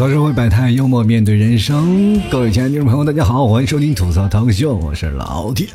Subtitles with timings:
[0.00, 2.18] 槽社会百态，幽默面对人生。
[2.30, 5.68] 各位亲爱的听众朋友，大家好，欢迎收听吐槽堂秀，我是老 T。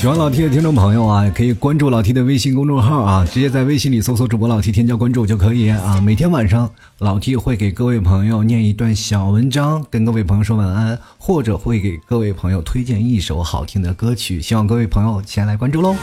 [0.00, 6.00] 喜欢老 T 的听众朋友啊，可以关注老 T 的微信公众号啊，直接在微信里搜索主播老 T 添加关注就可以啊。
[6.04, 6.68] 每天晚上
[6.98, 15.94] 老 T 会给各位朋友念一段小文章，跟各位朋友说晚安，或者会给各位朋友推荐一首好听的歌曲，希望各位朋友前来关注喽。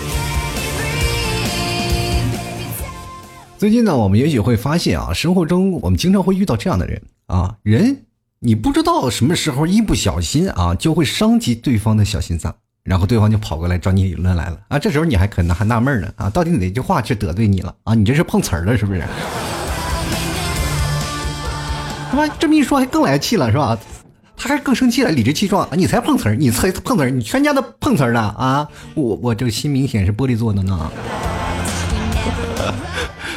[3.58, 8.04] 最近呢，我们也许会发现啊，生活中我们经常会遇到这样的人啊，人
[8.40, 17.96] 你不知道什么时候一不小心啊，就会伤及对方的小心脏，然后对方就跑过来找你理论来了啊，这时候你还可能还纳闷呢啊，到底哪句话去得罪你了啊？
[17.96, 18.99] 你这是碰瓷儿了是不是？
[22.12, 22.27] 是吧？
[22.38, 23.80] 这么一说还更来气了是吧？
[24.35, 28.68] 他还更生气了，理直气壮，你才碰瓷儿，你才碰瓷儿，你全家都碰瓷儿呢啊！
[28.96, 30.91] 我我这个心明显是玻璃做的呢。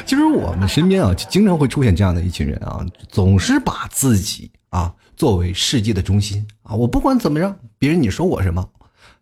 [0.09, 6.75] 其实我们身边啊，经常会出现这样的一群人啊，总是把自己啊作为世界的中心啊。
[6.75, 8.67] 我不管怎么样，别人你说我什么，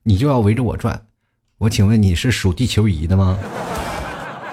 [0.05, 1.03] 你就要围着我转。
[1.59, 3.37] 我请问你是属地球仪的吗？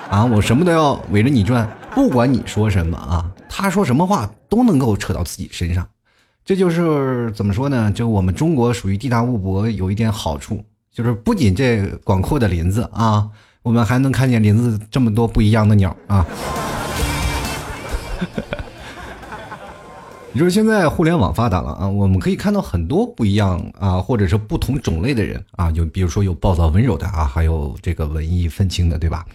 [0.10, 5.88] 啊，我什么都要围着你转，不管你说什么啊，他说什么话都能够扯到自己身上。
[6.44, 7.92] 这就是怎么说呢？
[7.92, 13.30] 就我们中国属于地大物博，有一点好处，就是不仅这广阔的林子啊。
[13.64, 16.26] 我们还能看见林子这么多不一样的鸟啊！
[20.34, 29.26] 你说现在互联网发达了啊，我们可以看到很多不一样啊，或者是不同种类的人啊，就比如说有暴躁温柔的啊，还有这个文艺愤青的，对吧？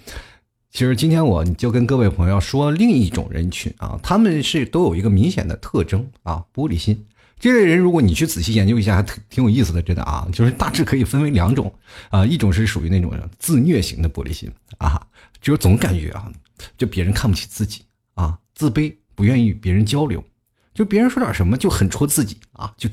[0.71, 7.07] 其实今天我就跟各位朋友说另一种人群啊，他们是都有一个明显的特征啊，玻璃心。
[7.39, 11.73] 这类人，如果你去仔细研究一下，还挺挺有意思的，真的啊，就是大致可以分为两种
[12.11, 15.01] 啊，一种是属于那种自虐型的玻璃心啊，
[15.41, 16.31] 就是总感觉啊，
[16.77, 17.83] 就别人看不起自己
[18.15, 20.25] 啊，自卑，不愿意与别人交流，
[20.75, 22.91] 就别人说点什么就很戳自己啊，就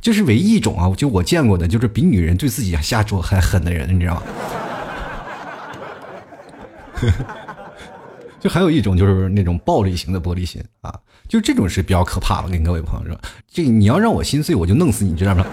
[0.00, 4.22] 这是唯一一种啊，就我见过的，就是比女人对自己下手还狠的人，你知道吗？
[8.40, 10.98] 就还有一种就是那种暴力型的玻璃心啊。
[11.28, 13.20] 就这种是比较可怕的，跟各位朋友说，
[13.50, 15.44] 这你要让我心碎，我就弄死你，知道吗？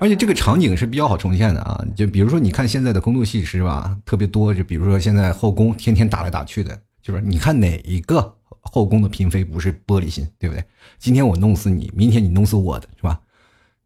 [0.00, 10.64] 而且这个场景是比较好重现的啊，就比如说你看现在的宫斗戏是吧，特别多，就比如说现在后宫天天打来打去的，就是你看哪一个后宫的嫔妃不是玻璃心，对不对？
[10.98, 13.20] 今天我弄死你，明天你弄死我的是吧？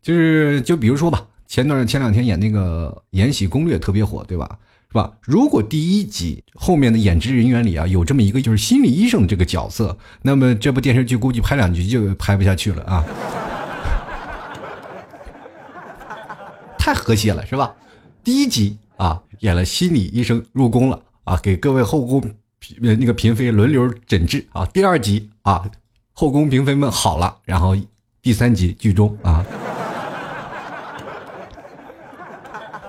[0.00, 4.58] 就是就比如说吧，前段前两天演那个《延禧攻略》特别火，对吧？
[4.90, 5.12] 是吧？
[5.20, 13.04] 如果第一集后面的演职人员里啊有这么一个就是心理医生这个角色，那么这部电视剧估计拍两集就拍不下去了啊！
[16.78, 17.74] 太和谐了，是吧？
[18.24, 22.22] 第一集啊演了心理医生入宫了啊，给各位后宫
[22.80, 24.64] 那个嫔妃轮流诊治啊。
[24.72, 25.70] 第二集啊，
[26.14, 27.76] 后宫嫔妃们好了，然后
[28.22, 29.44] 第三集剧终啊，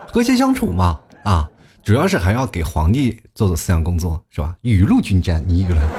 [0.08, 1.50] 和谐相处嘛啊。
[1.84, 4.56] 主要是还要给皇帝做做思想工作，是吧？
[4.62, 5.90] 雨露均沾，你一个人。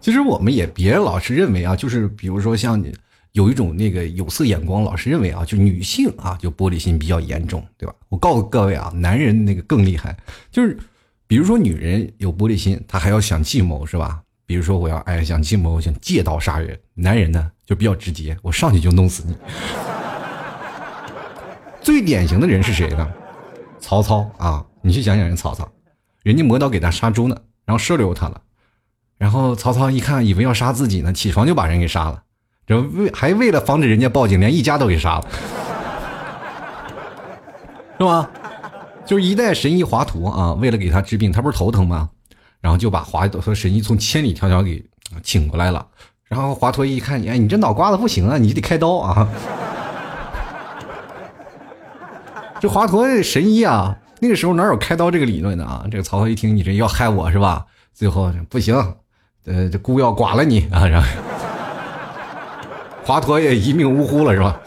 [0.00, 2.94] 其实我们也别老是认为啊，就是比如说像你
[3.32, 7.94] 有一种那个有色眼光，老是认为啊，就女性啊就玻璃心比较严重，对吧？
[8.08, 10.16] 我告诉各位啊，男人那个更厉害，
[10.50, 10.78] 就是
[11.26, 14.22] 比如说女人有玻璃心，她还要想计谋，是吧？
[14.46, 19.36] 比如说我要哎想计谋，想借刀杀人，男人呢就比较直接，我上去就弄死你。
[21.86, 23.08] 最典型的人是谁呢？
[23.78, 24.66] 曹操啊！
[24.82, 25.68] 你去想想，人曹操，
[26.24, 28.40] 人家磨刀给他杀猪呢，然后收留他了，
[29.16, 32.20] 然后曹操一看，以为要杀自己呢，起床就把人给杀了，
[32.66, 35.28] 这为还为了防止人家报警，连一家都给杀了，
[38.00, 38.28] 是吧？
[39.04, 42.10] 就是一代神医华佗啊，为了给他治病，他不是头疼吗？
[42.60, 44.84] 然后就把华佗和神医从千里迢迢给
[45.22, 45.86] 请过来了，
[46.24, 49.28] 然后华佗一看，哎，你这脑瓜子不行啊，你得开刀啊。
[52.58, 55.86] 这华佗神医啊，那个时候哪有开刀这个理论的啊？
[55.90, 57.66] 这个曹操一听，你这要害我是吧？
[57.92, 58.74] 最后不行，
[59.44, 60.86] 呃，这孤要剐了你啊！
[60.86, 61.08] 然后
[63.04, 64.58] 华佗也一命呜呼了是吧？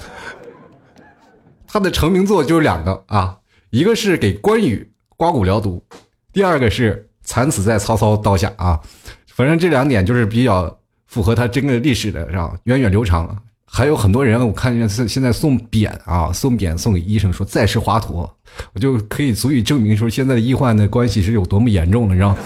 [1.68, 3.38] 他的成名作就是两个啊，
[3.71, 5.83] 一个是给关羽刮骨疗毒，
[6.31, 8.80] 第二个是惨死在曹操刀下啊。
[9.27, 12.56] 反正这两点就是比较符合他这个历史的，是吧？
[12.63, 13.35] 源远流长。
[13.71, 18.30] 还有很多人，我看见是现在送匾啊，送匾送给医生，说再世华佗，
[18.74, 22.36] 我就可以足以证明说现在的医患的关系是有多么严重了，你知道？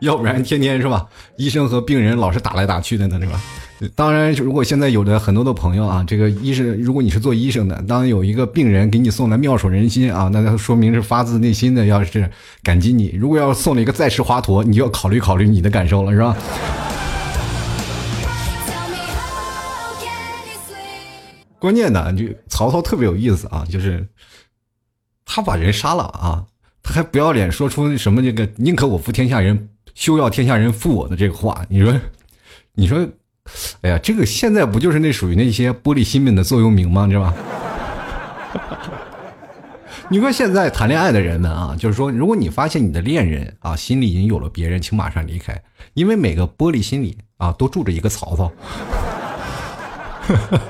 [0.00, 1.06] 要不然天天是吧，
[1.36, 3.40] 医生和病人老是打来打去的呢，是吧？
[3.94, 12.28] 当然，如果现在有的很多的朋友啊，这个医生，如果你是做医生的，当有一个病人给你送来妙手仁心啊，那说明是发自内心的，要是
[12.62, 13.10] 感激你。
[13.10, 16.36] 如果要送了一个再世华佗，你就要考虑考虑你的感受了，是吧？
[21.60, 24.06] 关键呢，就曹操特别有意思啊，就是
[25.24, 26.44] 他把人杀了啊，
[26.82, 31.64] 他还不要脸说出什么这个宁可我负天下人，休要天下人负我的这个话。
[31.68, 32.00] 你说，
[32.74, 33.08] 你说，
[33.82, 37.06] 哎呀，这个现在不就是那属于那些玻璃心们的座右铭吗？
[37.06, 37.34] 你知道吧？
[40.10, 45.60] 你说现在谈恋爱的人们啊，就是说，如果你发现你的恋人啊心里已经有了别人，请马上离开，
[45.92, 48.50] 因为每个玻璃心里啊都住着一个曹操。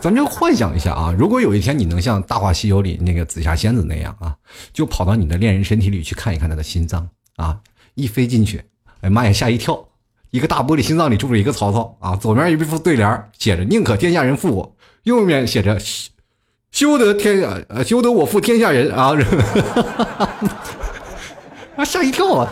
[0.00, 4.36] 咱就幻想一下啊，如果有一天你能像《大话西游》里那个紫霞仙子那样啊，
[4.74, 7.58] 就跑到你的恋人身体里去看一看他的心脏啊，
[7.94, 8.62] 一飞进去，
[9.00, 9.88] 哎妈呀，吓一跳，
[10.34, 15.78] 一个大玻璃心脏里住着一个曹操啊，左面一副对联写着“宁可天下人负我”，右面写着
[16.72, 19.14] “休得天下呃休得我负天下人”啊，
[21.78, 22.50] 啊吓一跳啊，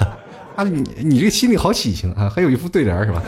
[0.55, 3.20] 啊你你这心里好喜庆啊，还有一副对联是吧？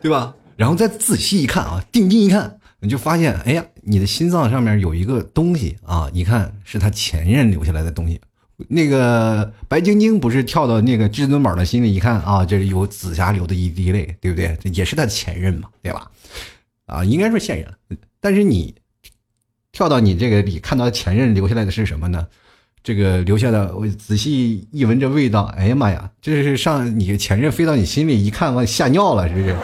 [0.00, 0.32] 对吧？
[0.54, 8.20] 然后再仔细一看啊，定睛一看，你就发现，哎呀，你的心脏上面有一个东西啊，一看是他前任留下来的东西。
[8.68, 14.56] 那个白晶晶不是跳到那个至尊宝的心里一看啊，这是有紫霞流的一滴泪，对不对？
[14.62, 16.10] 这也是他的前任嘛，对吧？
[16.86, 17.98] 啊，应该说现任。
[18.20, 18.74] 但是你
[19.72, 22.26] 跳到你这个里看到前任留下来的是什么呢？
[22.82, 29.56] 这个留下的，我仔细一闻这味道，哎呀妈呀，这是上你前任飞到你心里一看，我吓尿了，是不是？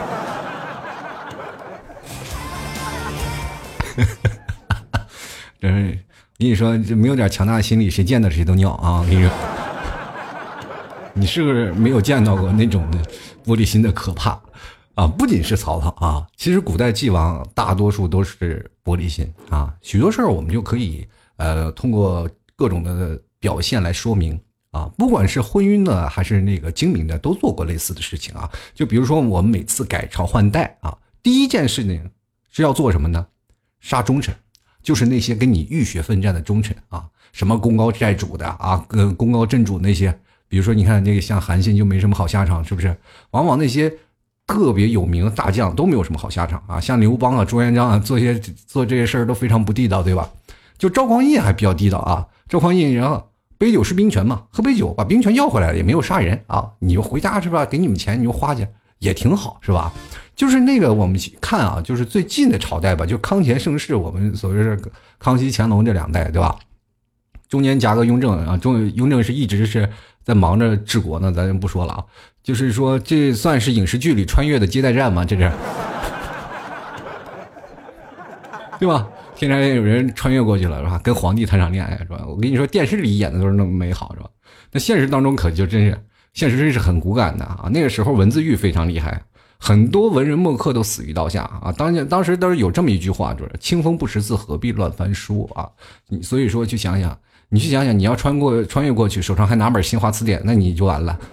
[6.42, 8.98] 跟你说，这没有点强大的心理，谁见到谁都尿啊！
[8.98, 9.30] 我 跟你说，
[11.14, 12.98] 你是不是没有见到过那种的
[13.46, 14.30] 玻璃心的可怕
[14.96, 15.06] 啊？
[15.06, 19.72] 不仅是曹操啊，其实古代帝王大多数都是玻璃心啊。
[19.82, 21.06] 许多事儿我们就可以
[21.36, 24.36] 呃通过各种的表现来说明
[24.72, 24.90] 啊。
[24.98, 28.50] 不管是昏庸的还是那个精明的，都做过类似的事情啊。
[28.74, 32.10] 就比如说我们每次改朝换代啊，第一件事情
[32.50, 33.24] 是要做什么呢？
[33.78, 34.34] 杀忠臣。
[34.82, 40.18] 就是那些跟你浴血奋战的忠臣啊，什么功高债主的啊，跟功高震主那些，
[40.48, 42.96] 比如说你看那个像韩信就没什么好下场，是不是？
[43.30, 43.92] 往往那些
[44.46, 50.28] 特别有名的大将都没有什么好下场啊，像刘邦啊、朱元璋啊，做些做这些事儿都非常不地道，对吧？
[50.76, 57.64] 就赵匡胤还比较地道啊，赵匡胤然后杯酒释兵权嘛，喝杯酒把兵权要回来了，也没有杀人啊，你就回家是吧？
[57.64, 58.66] 给你们钱你就花去，
[58.98, 59.92] 也挺好，是吧？
[60.42, 64.76] 就是那个我们看啊，就是最近的朝代吧，就康乾盛世，我们所谓是
[65.20, 66.58] 康熙、乾隆这两代，对吧？
[67.48, 69.88] 中间夹个雍正啊，中雍正是一直是
[70.24, 72.04] 在忙着治国呢，咱就不说了啊。
[72.42, 75.24] 就是说，这算是影视剧里穿越的接待站吗？
[75.24, 75.48] 这是，
[78.80, 79.06] 对吧？
[79.36, 81.00] 天山有人穿越过去了，是吧？
[81.04, 82.24] 跟皇帝谈场恋爱，是吧？
[82.26, 84.28] 我跟你说，电视里演的都是那么美好，是吧？
[84.72, 85.96] 那现实当中可就真是，
[86.34, 87.70] 现实真是很骨感的啊。
[87.72, 89.22] 那个时候文字狱非常厉害。
[89.64, 91.70] 很多文人墨客都死于刀下啊！
[91.70, 95.68] 当年当时都是有这么一句话，就是“清风不识字，何必乱翻书”啊！
[96.08, 97.16] 你所以说去想想，
[97.48, 101.16] 你去想想，你要穿过穿越过去，手上还拿本新华词典，那你就完了。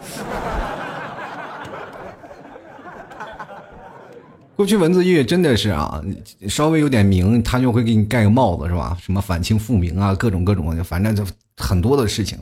[4.56, 6.00] 过去文字狱真的是啊，
[6.48, 8.96] 稍微有点名，他就会给你盖个帽子，是吧？
[9.02, 11.26] 什么反清复明啊，各种各种，反正就
[11.58, 12.38] 很多的事情。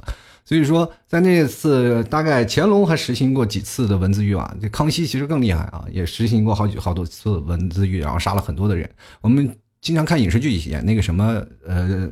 [0.47, 8.89] 所以说，在那次大概乾隆还实行过几次的文字狱啊，这康熙其实更厉害啊，也实行过好几好多次文字狱，然后杀了很多的人。
[9.19, 12.09] 我们经常看影视剧演那个什么呃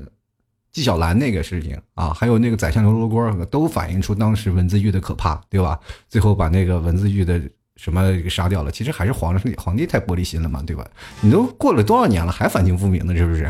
[0.73, 5.79] 纪晓岚那个事情啊，还有那个宰相刘罗锅，都反映出当时文字狱的可怕，对吧？
[6.09, 7.41] 最后把那个文字狱的
[7.77, 10.85] 什么给杀掉了，其实还是皇上皇帝太玻璃心了嘛，对吧？
[11.21, 13.49] 你都过了多少年了，还反清复明呢，是不是？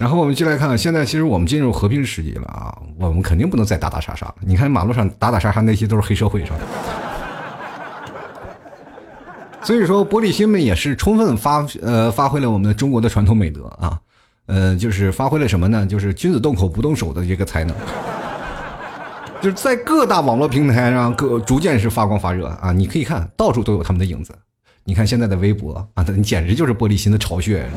[0.00, 4.36] 然后我们进来看，现在其实我们进入和平时期了啊，我们肯定不能再打打杀杀了。
[4.40, 6.56] 你看马路上打打杀杀那些都是黑社会，是吧？
[9.62, 14.00] 所以说，玻璃心们也是充分发呃发挥了我们的中国的传统美德啊，
[14.46, 15.84] 呃，就是发挥了什么呢？
[15.84, 17.76] 就是君子动口不动手的这个才能，
[19.42, 22.72] 就是在各大网络平台上各逐渐是发光发热啊！
[22.72, 24.32] 你可以看到处都有他们的影子。
[24.82, 27.68] 你看现在的微博啊，你简直就是玻璃心的巢穴。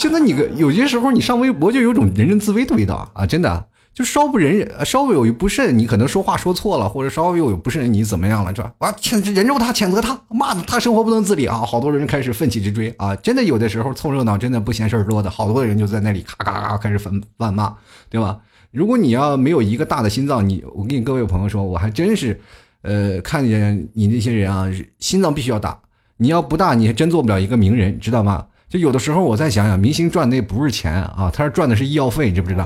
[0.00, 3.26] 现在你个有些时候你上微博就有种人人自危的味道啊！
[3.26, 8.72] 真的，就稍不忍忍，稍微有一不慎，你可能说话说错了，或者稍微有不慎，你怎么样了，是吧？
[8.78, 11.58] 啊，谴人肉他，谴责他，骂他生活不能自理啊！
[11.66, 13.14] 好多人开始奋起直追啊！
[13.16, 17.76] 真的有的时候凑热闹，真的不嫌事儿多的，好多人就在那里咔咔咔开始粉谩骂，
[18.08, 18.38] 对吧？
[18.70, 22.40] 如果你要没有一个大的心脏，你我跟你各位朋友说，我还真是，
[22.80, 24.66] 呃，看见你那些人啊，
[24.98, 25.78] 心脏必须要大。
[26.16, 28.46] 你要不大，你还真做不了一个名人，知道吗？
[28.70, 32.64] 就有的时候我再想想，明星赚的不是钱啊，他是赚的是医药费，你知不知道？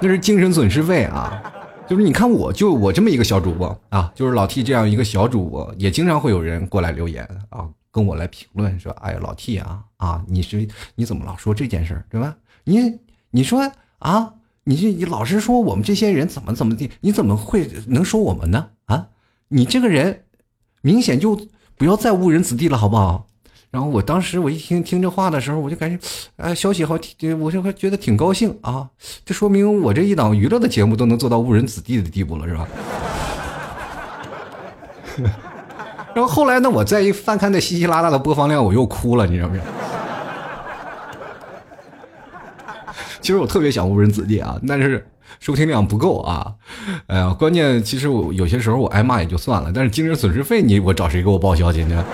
[0.00, 1.42] 那是精神损失费啊。
[1.88, 12.36] 就是你看，我就我这么一个小主播啊，就是老 T 这样一个小主播，也经常会有人过来留言啊，跟我来评论说：“哎呀，老 T 啊啊，你是你怎么老说这件事儿，对吧？
[12.62, 13.00] 你
[13.32, 18.68] 你说啊，你这你老是说我们这些人怎么怎么地，你怎么会能说我们呢？
[18.84, 19.08] 啊，
[19.48, 20.22] 你这个人
[20.80, 23.26] 明显就不要再误人子弟了，好不好？”
[23.72, 25.98] 然后我当时我一听听这话的时候，我就感觉，
[26.36, 26.92] 哎，消息好，
[27.40, 28.86] 我就觉得挺高兴啊。
[29.24, 32.68] 这说明我这一档娱乐的节目都能做到误人子弟的地步了，是吧？
[36.14, 39.66] 然后后来呢，我再一翻看那稀稀拉拉的播放量，我又哭了，你知道不知道？
[43.22, 45.08] 其实我特别想误人子弟啊，但是
[45.40, 46.52] 收听量不够啊。
[47.06, 52.04] 哎呀，关键其实我有些时候我挨骂也就算了，但是精神损失费你我找谁给我报销去呢？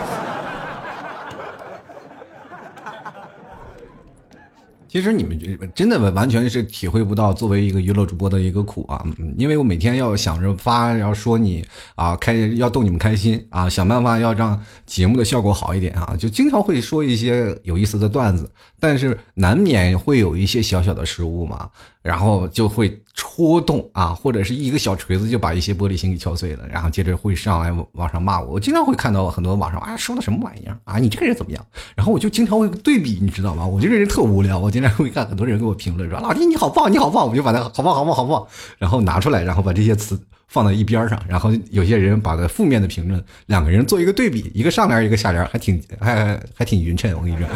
[4.88, 5.38] 其实你们
[5.74, 9.04] 真的完全是体会不到作为一个娱乐主播的一个苦啊！
[9.36, 11.62] 因为我每天要想着发，要说你
[11.94, 21.68] 啊开，要逗你们开心啊，想办法要让节目的效果好一点啊，就经常会说一些有意思的段子，但是难免会有一些小小的失误嘛。
[22.08, 28.54] 然后就会戳动啊，或者是一个小锤子就把一些玻璃心给敲碎了，然后接着会上来网上骂我。
[28.54, 31.62] 我经常会看到很多网上啊说的什么玩意儿啊，你这个人怎么样？
[31.94, 33.66] 然后我就经常会对比，你知道吗？
[33.66, 38.46] 我这个人特无聊，我经常会看很多人给我评论说老弟你好棒，你好棒，我就把它好棒好棒好棒，
[38.78, 47.46] 然后拿出来，然后把这些词放到一边上，然后有些人把它负面的评论两个人做一个对比，一个上联一个下联，还挺还还挺匀称，我跟你说。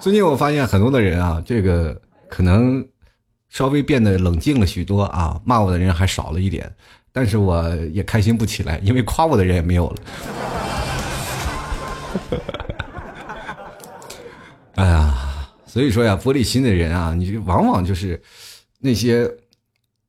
[0.00, 2.86] 最近我发现很多的人啊，这个可能
[3.48, 6.72] 稍微变得冷静了许多啊，骂我的人还少了一点，
[7.12, 9.96] 但是我也开心不起来，因为夸我的人也没有了。
[14.76, 18.22] 哎呀，所以说呀，玻璃心的人啊，你往往就是
[18.78, 19.28] 那些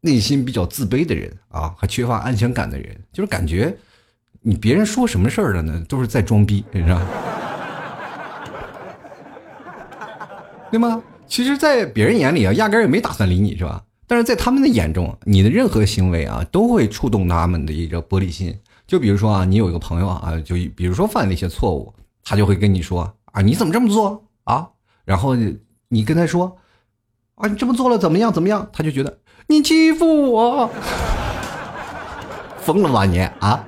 [0.01, 3.75] 内心比较自卑的人啊，还缺乏安全感的人，就是感觉
[4.41, 7.01] 你别人说什么事儿了呢，都是在装逼，你知道。
[10.71, 11.01] 对吗？
[11.27, 13.83] 其实，在别人眼里啊，压根儿也没打算理你，是吧？
[14.07, 18.55] 但是在他们的眼中，你的任何行为啊，都会触动他们的一个玻璃心。
[18.87, 24.67] 就比如说啊，你有一个朋友啊，就比如说犯了一些错误，他就会跟你说啊，你怎么这么做啊？
[25.05, 25.35] 然后
[25.89, 26.57] 你跟他说
[27.35, 28.33] 啊，你这么做了怎么样？
[28.33, 28.67] 怎么样？
[28.73, 30.69] 他就觉得你欺负我，
[32.61, 33.63] 疯了吧你啊？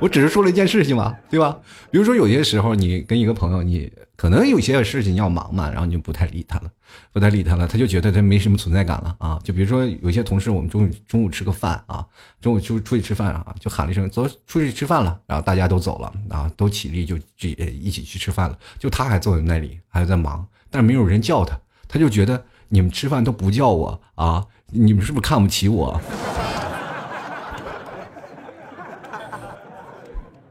[0.00, 1.58] 我只是说了一件事情嘛，对吧？
[1.90, 6.70] 比如说有些时候你跟一个朋友，你可能有些事情要忙嘛，然后你就不太理他了，
[7.12, 9.38] 不太理他了，他就觉得他没什么存在感了啊。
[9.42, 12.06] 就比如说有些同事，我们中午中午吃个饭啊，
[12.40, 26.00] 中午出出去吃饭啊，就喊了一声走出去吃饭了，然后大家都走了啊，都起立就就一起去吃饭了，就他还坐在那里还在忙，但是没有人叫他，他就觉得你们吃饭都不叫我啊，你们是不是看不起我？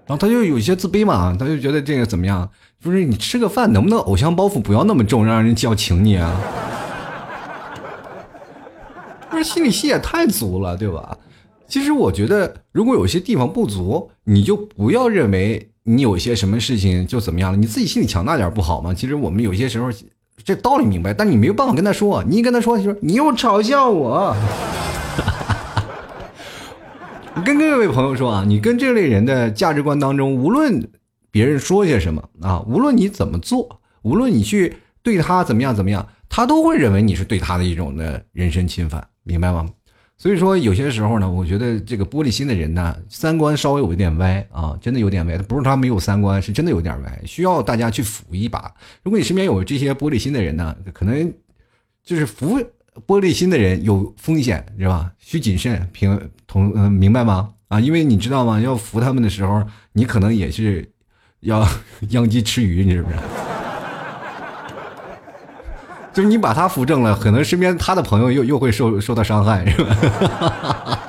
[0.10, 2.50] 然后他就有些自卑嘛，他就觉得这个怎么样？
[2.84, 6.36] 就是你吃个饭能不能偶像包袱不要那么重，让人叫请你啊？
[9.30, 11.16] 不是心理戏也太足了，对吧？
[11.68, 18.92] 其实我觉得，如果有些地方不足，你就不要认为你有些什么事情就怎么样了，你自己心里强大点不好吗？
[18.92, 19.92] 其实我们有些时候
[20.44, 24.36] 这道理明白，但你没有办法跟他说，你一跟他说，你说你又嘲笑我。
[27.44, 30.90] 跟各位朋友说啊，你跟这类人的价值观当中，无论
[31.32, 39.70] 别人说些什么啊，无论你怎么做，无论你去对他怎么样怎么样，他都会认为你是对他的一种的人身侵犯，明白吗？
[40.18, 45.38] 所以说有些时候呢，我觉得这个玻璃心的人呢，三观稍微有一点歪啊，真的有点歪。
[45.38, 48.74] 不是他没有三观，是真的有点歪，需要大家去扶一把。
[49.04, 51.32] 如果你身边有这些玻璃心的人呢，可能
[52.04, 52.60] 就是扶。
[53.08, 55.12] 玻璃心的人有风险，是吧？
[55.18, 57.50] 需谨慎，平同嗯，明白吗？
[57.68, 58.60] 啊，因为你知道吗？
[58.60, 59.64] 要扶他们的时候，
[59.94, 60.90] 你可能也是
[61.42, 61.68] 要
[62.10, 63.16] 殃及池鱼，你是不是？
[66.12, 71.00] 就是你把他扶正了，可能身边他的朋友又又会受受到伤害，是吧？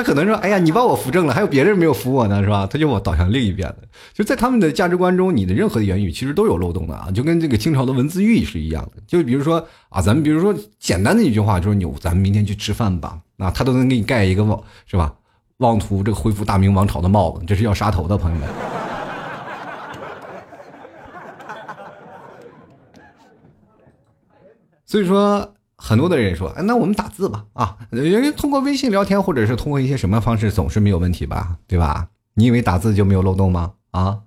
[0.00, 3.76] 他可能说：“哎呀，你把我扶正了，还有别人没有扶我呢，是吧？”他就我倒向另一边了。
[4.14, 9.02] 就在他们的价值观中，你的任何的言语其实都有漏洞的啊，就跟这个清朝的文字狱是一样的。
[9.06, 15.12] 就比如说啊，咱们比如说简单的一句话，就是你咱们明天去吃饭吧，啊，他都能给你盖一个妄是吧？
[15.58, 18.48] 妄图这个恢复大明王朝的帽子，这是要杀头的，朋友们。
[24.86, 25.52] 所以说，
[25.82, 32.08] 很多的人说，哎，那我们打字吧，啊，因为通过微信聊天或者是通过一些什么方式，总是没有问题吧，对吧？
[32.34, 33.72] 你以为打字就没有漏洞吗？
[33.92, 34.20] 啊，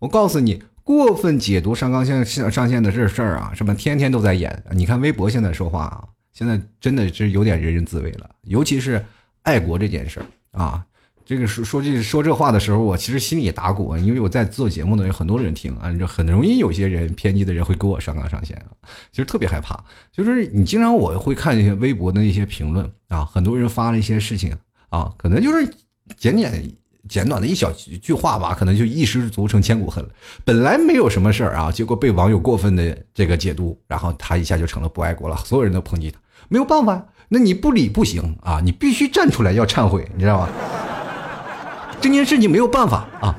[0.00, 4.62] 我告诉你，过分解读上纲线上线的这事儿啊，什么天天都在演。
[4.72, 9.02] 你看微博现在说话啊，现在真的是有点人人自危了，尤其是
[9.42, 10.26] 爱国这件事儿
[10.60, 10.84] 啊。
[11.28, 18.72] 这个说说这说这话的时候，我其实心里也打鼓，因为我在做节目呢，有很多人听啊，就很容易有些人偏激的人会给我上纲上线啊，
[19.12, 19.78] 其实特别害怕。
[20.10, 24.56] 就是你经常我会看一些微博的一些评论啊，很多人发了一些事情
[24.88, 25.70] 啊，可能就是
[26.16, 26.72] 简简
[27.06, 30.08] 简短的一小句话吧，可能就一失足成千古恨了。
[30.46, 36.18] 本来没有什么事儿啊，结果被网友过分的这个解读，然后他一下就成了不爱国了，所有人都抨击他，
[36.48, 40.48] 没有办法，那你不理不行啊，你必须站出来要忏悔，你知道吗？
[42.00, 43.34] 这件事情没有办法啊，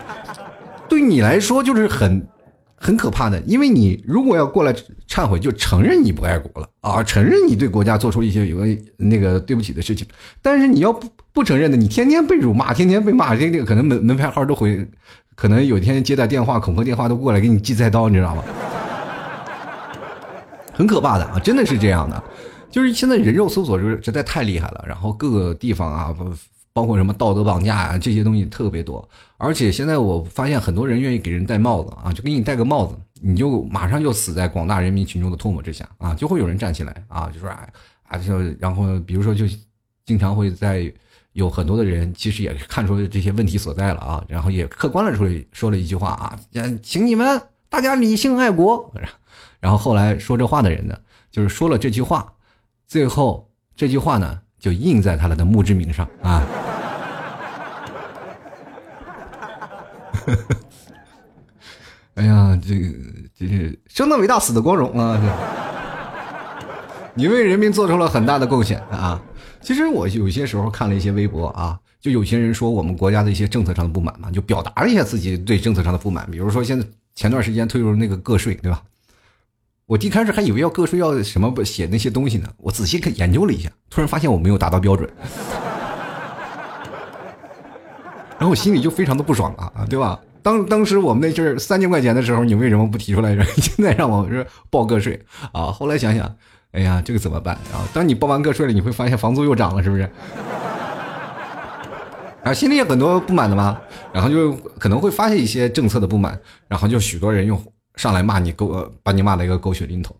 [0.88, 2.28] 对你来说就是很
[2.76, 4.74] 很可怕的，因为你如果要过来
[5.08, 8.66] 忏悔，就承认你不爱国了啊，承认你对国家做出一些有个
[8.98, 10.08] 那个对不起的事情。
[10.42, 14.88] 但是你要不不承认的，你天天被辱骂，天天被骂，这个可能门门牌号都会，
[15.36, 18.44] 可能有一天接到电话恐吓电话都过来给你寄菜刀，你知道吗？
[20.74, 22.24] 很可怕的啊，真的是这样的，
[22.72, 26.16] 就是现在人肉搜索就是实在太厉害了，然后各个地方啊。
[26.74, 29.08] 包括什么道德绑架啊，这些东西特别多。
[29.38, 37.68] 而且现在我发现很多人愿意给人戴帽子啊，就给你戴个帽子，你就马上就死在广大人民群众的唾沫之下啊，就会有人站起来啊，就说啊
[38.04, 39.46] 啊，就然后比如说就
[40.06, 40.92] 经常会在
[41.34, 46.40] 有很多的人其实也看出这些问题所在了啊，然后也客观的说说了一句话啊，
[46.84, 48.92] 请你们大家理性爱国。
[49.60, 50.98] 然后后来说这话的人呢，
[51.32, 52.34] 就是说了这句话，
[52.88, 54.42] 最后这句话呢。
[54.60, 56.44] 就印在他的墓志铭上啊！
[62.16, 62.88] 哎呀，这个
[63.34, 65.18] 这是生的伟大，死的光荣啊！
[67.16, 69.22] 你为人民做出了很大的贡献啊！
[69.62, 76.30] 其实我有些时候看了一些微博啊，就有些人说我们国家的一些政策上的不满嘛，就表达了一下自己对政策上的不满。
[76.30, 78.84] 比如说，现在前段时间推出那个个税，对吧？
[79.90, 85.10] 我一开始还以为要个税要什么写那些东西呢，我仔细看研究了一下，突然发现我没有达到标准，
[88.38, 90.20] 然后我心里就非常的不爽啊，对吧？
[90.44, 93.36] 当当时我们那阵儿三千块钱的时候，你为什么不提出来？
[93.58, 95.20] 现在让我是报个税
[95.54, 95.72] 啊？
[95.72, 96.36] 后来想想，
[96.72, 97.58] 哎呀，这个怎么办？
[97.72, 100.08] 然后当你报完个税了，你会发现房租又涨了，是不是？
[102.44, 103.82] 啊，心里有很多不满的吧？
[104.14, 107.60] 然后就可能会发现一些政策的不满，然后就许多人用。
[108.00, 110.16] 上来骂你狗，把你骂的一个狗血淋头。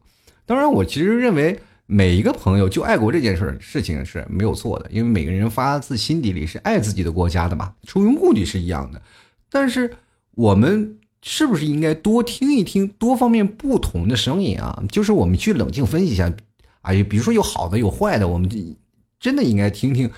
[0.46, 9.02] 当然，我其实认为每一个朋友就爱国这件事事情是没有错的，因为每个人发自心底里是爱自己的国家的嘛，出于目的是一样的。
[9.50, 9.96] 但是
[10.32, 14.84] 我们是不是应该多听一听多方面不同的声音啊？
[14.92, 16.30] 就是我们去冷静分析一下，
[16.82, 18.50] 哎，比如说有好的有坏的，我们
[19.22, 20.12] 真的应该听听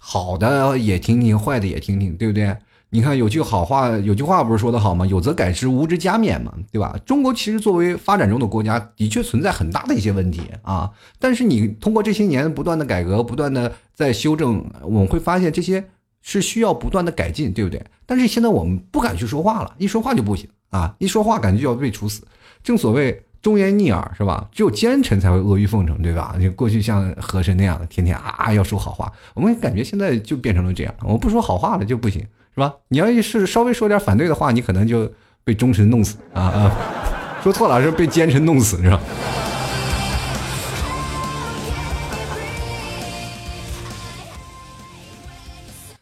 [0.00, 2.56] 好的也听听，坏的也听听，对不对？
[2.92, 5.06] 你看有句好话，有句话不是说的好吗？
[5.06, 6.96] 有则改之，无之加勉嘛，对吧？
[7.06, 10.90] 中国其实作为发展中的国家，的确存在很大的一些问题啊。
[11.20, 15.84] 但是你通过这些年不断的改革，不断的在修正，我们会发现这些
[16.20, 17.80] 是需要不断的改进，对不对？
[18.06, 22.26] 但是现在我们不敢去说话了，一说话就不行啊，一说话感觉就要被处死。
[22.64, 24.48] 正所谓忠言逆耳，是吧？
[24.50, 26.34] 只有奸臣才会阿谀奉承，对吧？
[26.42, 32.26] 就过去像和珅那样的，天天啊要说好话，我们感觉现在就变成了这样，我不说好话了就不行。
[32.52, 32.74] 是吧？
[32.88, 35.10] 你要一是稍微说点反对的话，你可能就
[35.44, 36.76] 被忠臣弄死啊啊！
[37.42, 39.00] 说错了，是被奸臣弄死，是吧？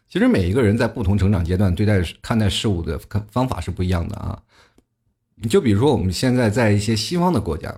[0.09, 2.99] 其实每一个人在不同成长阶段对待看待事物的
[3.31, 4.37] 方法是不一样的啊。
[5.37, 7.73] 你就比如说我们现在在一些西方的国家，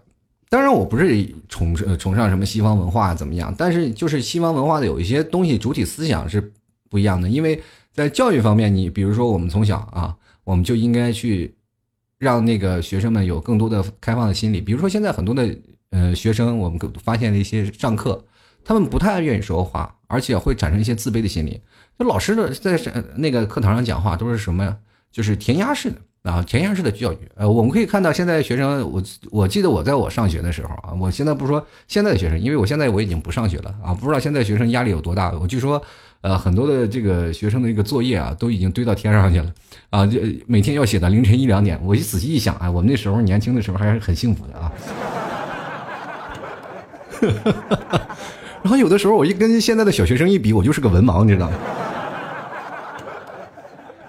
[0.49, 6.53] 当然我不是崇崇尚什么西方文化怎么样，但是就是西方文化的有一些东西主体思想是
[6.89, 7.61] 不一样的，因为。
[8.01, 11.55] 在教育方面，你比如说，我们从小啊，我们就应该去
[12.17, 14.59] 让那个学生们有更多的开放的心理。
[14.59, 15.55] 比如说，现在很多的
[15.91, 18.25] 呃学生，我们发现了一些上课，
[18.65, 21.61] 他们不太愿意说话，而且会产生一些自卑的心理。
[21.99, 22.81] 就老师的在
[23.17, 24.75] 那个课堂上讲话都是什么呀？
[25.13, 27.19] 就是填鸭式的啊，填鸭式的教育。
[27.35, 35.31] 呃，我们可以看到现在学生，我我记得我在我上学的时候啊，我现在不说现在的学生，因为我现在我已经不上学了啊，不知道现在学生压力有多大。
[35.33, 35.83] 我据说。
[36.23, 39.53] 呃，很多的这个学生的一个作业啊，都已经堆到天上去了，
[39.89, 41.81] 啊，就每天要写到凌晨一两点。
[41.83, 44.73] 我一仔细一想，啊，我们那时候年轻的时候还是很幸福的啊。
[48.63, 51.57] 然后有的时候我一跟现在的小学生一比，我就是个文盲，你知道吗？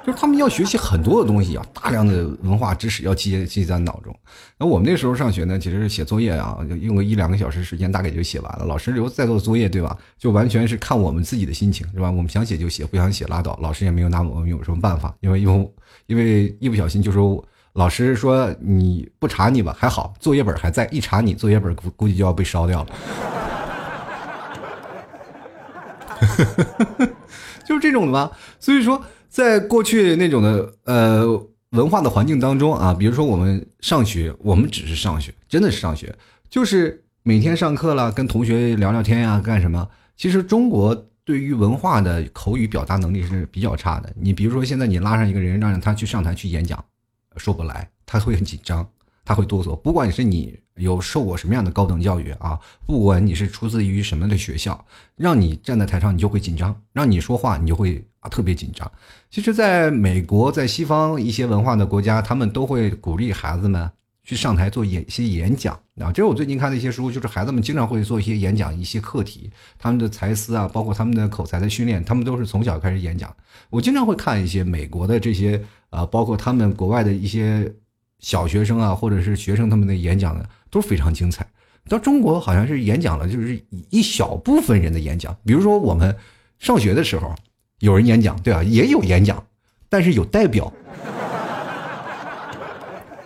[0.04, 4.12] 就是他们要学习很多的东西啊，大量的文化知识要记记在脑中。
[4.58, 8.66] 那我们那时候上学呢，其实是写作业啊，用个一两个小时时间，大概就写完了。
[8.66, 9.96] 老师留再做作业，对吧？
[10.18, 12.10] 就完全是看我们自己的心情，是吧？
[12.10, 13.56] 我们想写就写，不想写拉倒。
[13.62, 15.72] 老师也没有拿我们有什么办法，因为因为
[16.08, 22.90] 因为一不小心就说老师说你不查你吧，还好作业本还在，一查你作业本估估计就要被烧掉了。
[27.64, 29.00] 就是这种的吧，所以说。
[29.32, 36.14] 在过去那种的呃文化的环境当中啊，比如说我们上学，我们只是上学，真的是上学，
[36.50, 39.90] 就是每天上课了，跟同学聊聊天呀，干什么？
[40.18, 44.14] 其实中国对于文化的口语表达能力是比较差的。
[44.20, 46.84] 你比如说现在你拉上一个人，让他去上台去演讲，
[47.38, 48.86] 说不来，他会很紧张，
[49.24, 49.74] 他会哆嗦。
[49.78, 58.06] 不管是你有受过什么样的高等教育啊，不管你是出自于什么的学校，让你站在台上，你就会紧张；让你说话，你就会。
[58.22, 58.90] 啊，特别紧张。
[59.30, 63.90] 其实，在美国，在西方一些文化的国家，他们都会鼓励孩子们
[64.24, 66.12] 去上台做演一些演讲啊。
[66.12, 73.36] 这是我最近看的一些书，就是孩子们经常会做一些演讲，一些课题，他们的才思啊，包括他们的口才的训练，他们都是从小开始演讲。
[73.72, 77.74] 我经常会看一些美国的这些啊，包括他们国外的一些
[78.20, 81.44] 小学生啊，或者是学生他们的演讲呢，都非常精彩。
[81.90, 86.16] 到中国好像是演讲了，就是一小部分人的演讲，比如说我们
[86.60, 87.34] 上学的时候。
[87.82, 89.44] 有人演讲，对啊，也有演讲，
[89.90, 90.72] 但是有代表，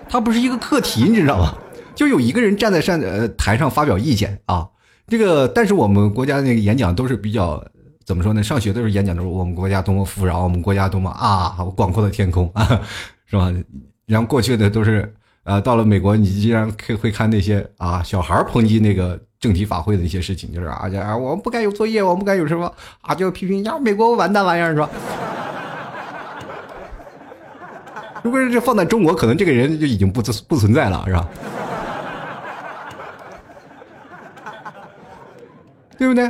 [0.09, 1.53] 他不是一个课题，你知道吗？
[1.93, 4.67] 就有一个人站在上呃台上发表意见啊。
[5.07, 7.63] 这个，但是我们国家那个演讲都是比较
[8.05, 8.41] 怎么说呢？
[8.41, 12.81] 上学的时候演讲都是我们国家多么富饶，我们国家多么啊广阔的天空啊，
[13.27, 13.53] 是吧？
[14.05, 15.13] 然后过去的都是
[15.45, 19.19] 呃，到了美国，你竟然可会看那些啊小孩抨击那个。
[19.37, 24.89] 政体法会的一些事情，就是啊，啊，我们不该有作业，我们不该有什么啊，就批评呀，美国完蛋玩意儿是吧？
[28.23, 31.29] 如果是这放在中国，可能这个人就已经不不存在了，是吧？
[35.99, 36.27] 对不对？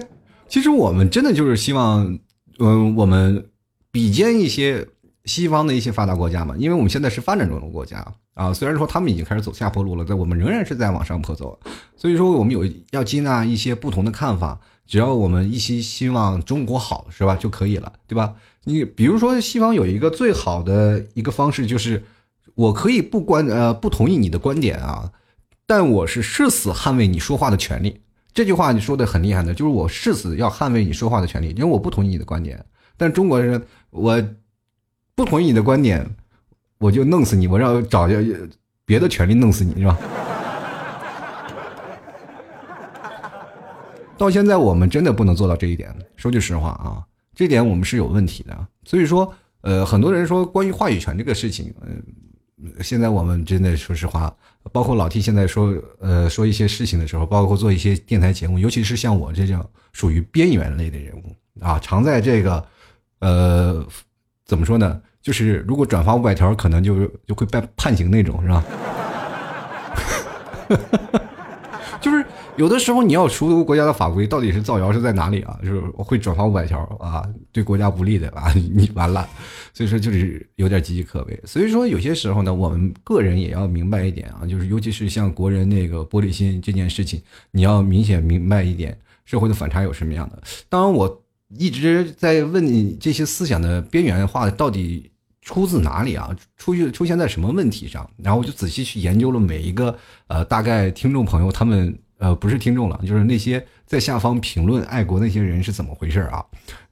[0.49, 2.19] 其实我们真的就是希望，
[2.59, 3.45] 嗯，我们
[3.91, 4.85] 比肩一些
[5.25, 8.05] 西方的一些发达国家嘛，因为我们现在是发展中的国家。
[8.35, 11.57] 啊，虽然说他们已经开始走下坡路了，但我们仍然是在往上坡走。
[11.95, 18.35] 所以说，我们有要接纳一些不同的看法，只要我们一心希望中国好，是吧，就可以了，对吧？
[18.65, 22.03] 你比如说，西方有一个最好的一个方式，就是
[22.55, 25.13] 我可以不关呃不同意你的观点啊，
[25.65, 28.01] 但我是誓死捍卫你说话的权利。
[28.33, 32.65] 这句话你说的很厉害的，就是我誓死要捍卫你说话的权利，因为我不同意你的观点。
[32.97, 34.21] 但中国人，我
[35.15, 36.07] 不同意你的观点。
[36.77, 37.47] 我就弄死你！
[37.47, 38.05] 我让找
[38.85, 39.97] 别的权利弄死你是吧？
[44.17, 45.95] 到现在我们真的不能做到这一点。
[46.17, 47.01] 说句实话啊，
[47.33, 48.67] 这点我们是有问题的。
[48.83, 52.03] 所以说，呃，很多人说关于话语权这个事情，嗯，
[52.81, 54.35] 现在我们真的说实话，
[54.73, 62.65] 包括老 T 现在说，呃，说一些事情的时候，包括做一些电台节目，尤其是像我这种属于边缘类的人物啊，常在这个，
[63.19, 63.87] 呃，
[64.45, 65.01] 怎么说呢？
[65.21, 68.63] 就是如果转发五百条，可能就就会被判刑那种，是吧？
[71.99, 72.23] 就是
[72.55, 75.57] 有的时候你要熟读国家的法规，到底是造谣是在哪里啊？
[75.63, 79.27] 就是会转发五百条啊，对国家不利的啊， 你完了。
[79.73, 81.41] 所以说就是有点岌岌可危。
[81.45, 90.39] 所以说有些时候呢，我们个人也要明白一点啊，就是尤其是像国人那个玻璃心这件事情，你要明显明白一点社会的反差有什么样的。
[90.69, 91.23] 当然，我
[91.57, 95.11] 一直在问你这些思想的边缘化到底。
[95.47, 96.35] 出自哪里啊？
[96.57, 98.09] 出去出现在什么问题上？
[98.17, 106.43] 然后我就仔细去研究了每一个呃，大概听众朋友他们呃不是听众了，就是那些在下方评论爱国那些人是怎么回事啊？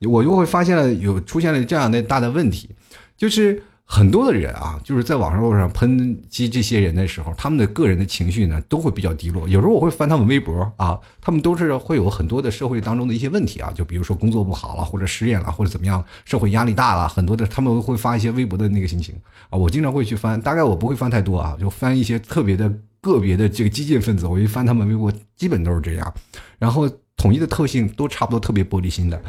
[0.01, 2.69] 我就会发现了有出现了这样的大的问题，
[3.17, 3.63] 就是。
[3.95, 9.47] 很多的人啊，就是在网上上抨击这些人的时候，他们的个人的情绪呢都会比较低落。
[9.47, 19.13] 有时候我会翻他们微博啊，他们都是会有很多的社会当中的一些问题啊，就比如说工作不好了，或者失业了，或者怎么样，社会压力大了，很多的他们会发一些微博的那个心情
[19.51, 19.53] 啊。
[19.55, 22.67] 我经常会去翻，大概我不会翻太多啊，就翻一些特别的
[22.99, 26.13] 个别的这个激进分子，我一翻他们微博，基本都是这样，
[26.57, 29.21] 然后统一的特性都差不多，特别玻璃心的。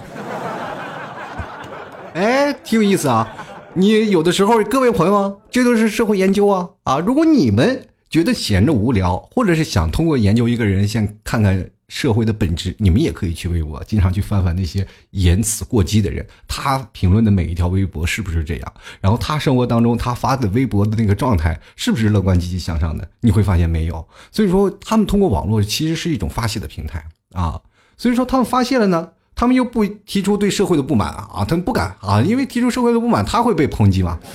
[2.15, 3.29] 哎，挺有意思啊。
[3.77, 6.99] 你有的时候，各位朋友啊，这都是社会研究啊啊！
[7.01, 18.75] 如果你们觉得闲着无聊，或者是想通过研究一个人，先看看社会的本质，你们也可以去微博，经常去翻翻那些言辞过激的人，他评论的每一条微博是不是这样？
[19.01, 23.09] 然后他生活当中他发的微博的那个状态是不是乐观积极向上的？
[23.23, 24.07] 你会发现没有。
[24.31, 27.61] 所以说，他们通过网络其实是一种发泄的平台啊。
[27.97, 29.11] 所以说，他们发泄了呢。
[29.35, 34.19] 他们又不提出对社会的不满啊，他们不敢啊，因为提出社会的不满，他会被抨击嘛。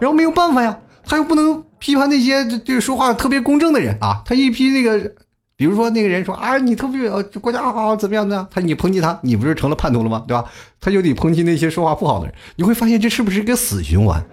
[0.00, 5.12] 然后没有办法呀，他又不能批判那些这个说话特别公正的人啊，他一批那个。
[5.58, 8.46] 比如说那个人说啊，你特别呃国家好怎么样的？
[8.48, 10.22] 他你抨击他，你不是成了叛徒了吗？
[10.24, 10.44] 对吧？
[10.80, 12.34] 他就得抨击那些说话不好的人。
[12.54, 14.24] 你会发现这是不是一个死循环？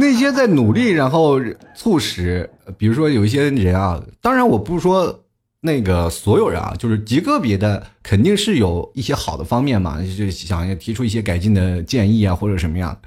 [0.00, 1.38] 那些在努力，然后
[1.76, 5.24] 促使，比如说有一些人啊，当然我不是说
[5.60, 12.98] 那个所有人啊，就是极个别的，肯定是有一些好的方面嘛，就想要提出一些改进的建议啊，或者什么样。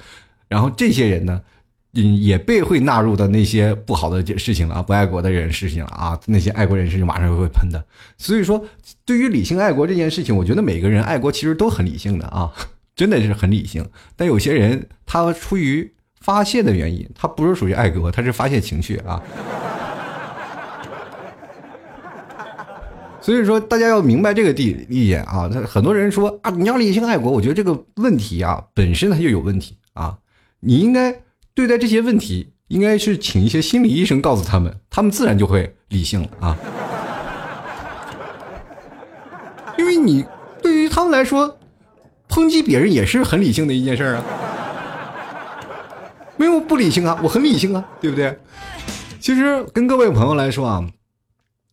[0.48, 1.42] 然后这些人呢？
[1.96, 7.86] 嗯，也被会纳入到那些不好的事情了啊，不爱国的人事情了啊，那些爱国人士就马上就会喷的。
[8.18, 8.66] 所以说，
[9.06, 12.52] 对于理性爱国这件事情，我觉得每个人爱国其实都很理性的啊，
[12.96, 13.88] 真的是很理性。
[14.16, 19.22] 但有些人他出于发泄的原因，他不是属于爱国，他是发泄情绪啊。
[23.22, 25.48] 所以说，大家要明白这个地一点啊。
[25.48, 30.18] 他很多人说啊，你要理性爱国，我觉得这个问题啊本身它就有问题啊，
[30.60, 31.14] 你应该。
[31.56, 36.58] 对待这些问题，应该是请一些心理医生告诉他们，他们自然就会理性了啊。
[39.78, 40.26] 因为你
[40.64, 41.60] 对于他们来说，
[42.28, 44.24] 抨击别人也是很理性的一件事啊，
[46.44, 48.38] 没有不理性啊，我很理性啊，对不对？
[49.22, 50.86] 其实跟各位朋友来说啊。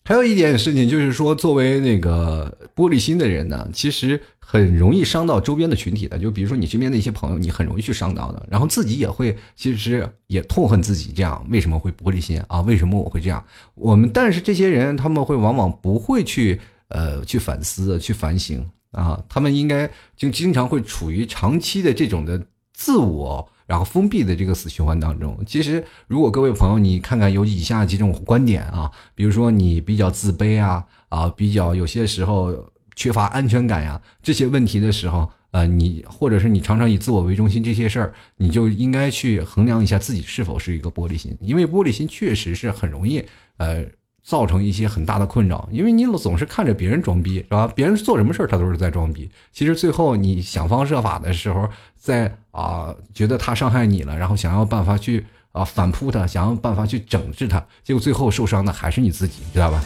[0.04, 6.16] 还有一点事情就是说，作为那个玻璃心的人呢，其实很容易伤到周边的群体的。
[6.18, 8.46] 就比如说你身边的一些朋友，你很容易去伤到的。
[8.48, 12.60] 然后自己也会，其实也痛恨自己这样为什么会玻璃心啊？
[12.62, 13.44] 为什么我会这样？
[13.74, 22.40] 我们但是这些人他们会往往不会去呃去反思、去反省啊，他们应该就经常会处于长期的这种的
[22.72, 23.48] 自我。
[23.70, 32.52] 然后封闭的这个死循环当中，其实如果各位朋友你看看有以下几种观点啊，比如说你比较自卑啊啊，比较有些时候
[32.96, 43.24] 缺乏安全感呀这些问题的时候，呃，你或者是你常常以自我为中心这些事儿，你就应该去衡量一下自己是否是一个玻璃心，因为玻璃心确实是很容易
[43.58, 43.86] 呃。
[44.30, 47.66] 造成一些很大的困扰，因为你总是看着别人装逼，是吧？
[47.74, 49.28] 别人做什么事儿，他都是在装逼。
[49.50, 59.82] 其实最后你想方设法的时候，在啊觉得他伤害你了，然后想要办法去啊反扑他，想要办法去整治他，结果最后受伤的还是你自己，知道吧？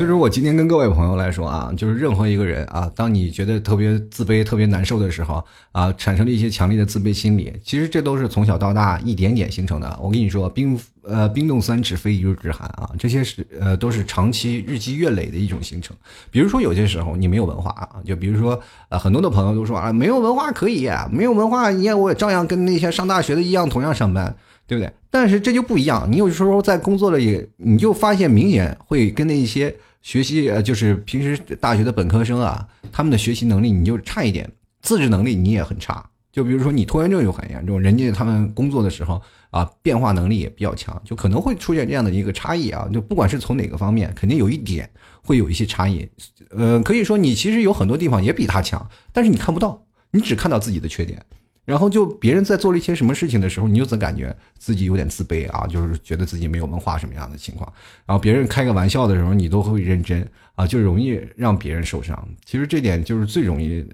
[0.00, 9.98] 所以说我今天跟各位朋友来说啊，就是任何一个人啊，当你觉得特别自卑、特别难受的时候啊，产生了一些强烈的自卑心理，其实这都是从小到大一点点形成的。
[10.00, 15.94] 我跟你说，冰呃冰冻三尺非一日之寒啊，这些是呃都是长期日积月累的一种形成。
[16.30, 18.58] 比如说有些时候你没有文化啊，就比如说
[18.88, 24.34] 呃很多的朋友都说啊，没有文化可以，没有文化你看我也照样跟那些上大学的一样，同样上班。
[24.66, 24.92] 对不对？
[25.10, 26.06] 但是这就不一样。
[26.08, 34.50] 你有时候在工作了也，你就发现明显会跟那些学习呃，就是平时大学的本科生啊，他们的学习能力你就差一点，
[34.82, 36.04] 自制能力你也很差。
[36.32, 42.88] 就比如说你拖延症就很严重，人家他们工作的时候啊，变化能力也比较强，就可能会出现这样的一个差异啊。
[42.92, 44.88] 就不管是从哪个方面，肯定有一点
[45.22, 46.08] 会有一些差异。
[46.50, 51.20] 呃，可以说你其实有很多地方也比他强，但是你看不到，你只看到自己的缺点。
[51.64, 57.72] 然后就别人在做了一些什么事情的时候，你就总感觉自己有点自卑啊，就是觉得自己没有文化什么样的情况。
[58.06, 62.28] 然后别人开个玩笑的时候，你都会认真啊，就容易让别人受伤。
[62.44, 63.86] 其实这点就是最容易，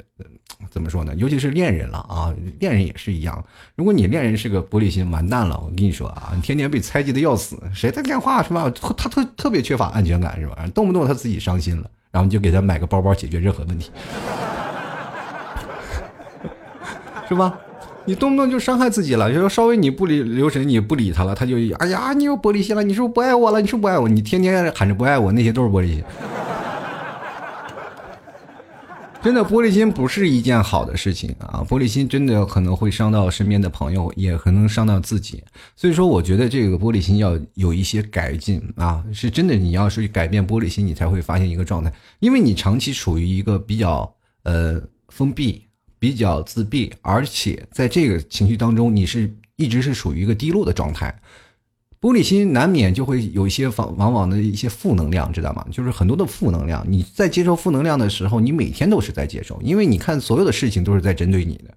[0.70, 1.14] 怎么说呢？
[1.16, 3.44] 尤其是恋人了啊，恋人也是一样。
[3.74, 5.60] 如果你恋人是个玻璃心，完蛋了。
[5.60, 8.70] 我跟你说啊，你天天被猜忌的要死，谁在电话是吧？
[8.70, 10.66] 他特特别缺乏安全感是吧？
[10.74, 13.90] 动不动他自己伤心了，然后你就给他买个包包解决任何问题，
[17.28, 17.58] 是吧？
[18.04, 23.60] 你动不动就伤害自己了，就说稍微你不理留神，你不理他了，他就哎呀，你又玻璃心了，你是不是不爱我了？
[23.60, 24.08] 你是不是不爱我？
[24.08, 26.04] 你天天喊着不爱我，那些都是玻璃心。
[29.20, 31.66] 真的，玻璃心不是一件好的事情啊！
[31.68, 35.42] 玻璃心真的可能会伤到身边的朋友，也可能伤到自己。
[35.74, 39.56] 所以说，我觉得这个玻璃心要有一些改进啊，是真的。
[39.56, 45.65] 你要是改变玻璃心，你才会发现一个状态，因为你长期处于一个比较呃封闭。
[45.98, 51.18] 比较自闭，而且在这个情绪当中，你是一直是属于一个低落的状态，
[52.00, 55.66] 玻璃心难免就会有一些往往往的一些负能量，知道吗？
[55.70, 56.84] 就是很多的负能量。
[56.88, 61.74] 你在接受负能量的时候，你每天都是在接受，因为你看所有的事情都是在针对你的，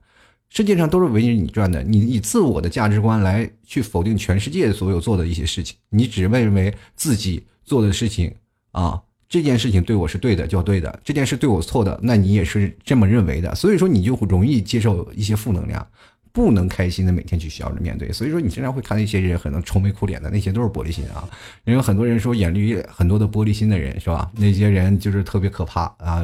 [0.50, 1.82] 世界上都是围着你转的。
[1.84, 8.36] 你以自我的价值观来去否定全世界所有做的一些事情，你只认为自己做的事情
[8.72, 9.02] 啊。
[9.30, 13.54] 这件事情对我是对的，就要对的；这件事对我错的，那你也是这么认为的。
[13.56, 15.86] 所以说，你就容易接受一些负能量。
[16.32, 18.12] 不能开心的每天去笑着面对。
[18.12, 21.28] 所以说，你经常会看到一些人可能愁眉苦脸的，那些都是玻璃心啊。
[21.66, 24.30] 因为很多人说眼里很多的玻璃心的人是吧？
[24.36, 26.24] 那些人就是特别可怕啊。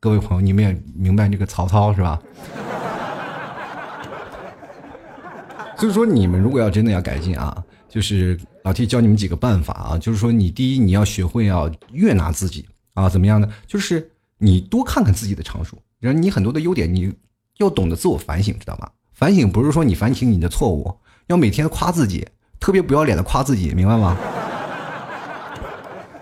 [0.00, 2.20] 各位朋友，你们也明白这个曹操是吧？
[5.76, 7.62] 所以说，你们如果要真的要改进啊，
[7.92, 9.98] 就是老 T 教你们几个办法啊。
[9.98, 13.46] 就是说，你第一，你要学会要悦纳自己啊，怎么样呢？
[13.66, 17.12] 就是你多看看自己的长处，然后你很多的优点，你
[17.58, 18.88] 要懂得自我反省，知道吗？
[19.12, 20.90] 反省不是说你反省你的错误，
[21.26, 22.26] 要每天夸自己，
[22.58, 24.16] 特别不要脸的夸自己，明白吗？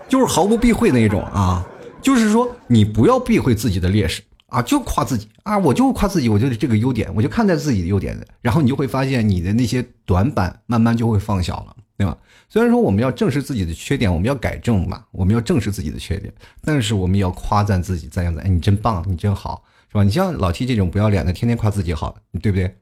[0.09, 1.65] 就是毫不避讳那种啊，
[2.01, 4.21] 就是说你不要避讳自己的劣势。
[4.51, 5.57] 啊，就夸自己啊！
[5.57, 8.27] 我就夸自己，我就这个优点，我就看待自己的优点的。
[8.41, 12.17] 然后你就会发现你的那些短板慢慢就会放小了，对吧？
[12.49, 16.33] 虽然说我们要正视自己的缺点，我们要改正嘛，我们要正视自己的缺点，
[16.65, 20.03] 但是我们要夸赞自己，赞扬赞，哎，你真棒，你真好，是吧？
[20.03, 22.75] 你像老 T 这种不要脸的，天天夸自己好，对不对？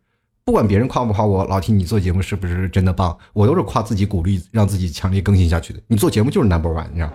[0.43, 3.15] 不管别人夸不夸我，老 T 你做节目是不是真的棒？
[3.31, 5.79] 我都是夸自己，鼓励让自己强烈更新下去的。
[5.85, 7.13] 你做节目就是 number one，你知道？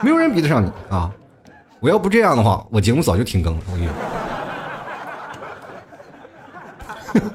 [0.02, 1.14] 没有人比得上你啊！
[1.80, 3.62] 我要不这样的话，我节目早就停更了。
[3.70, 3.86] 我跟你
[7.12, 7.30] 说，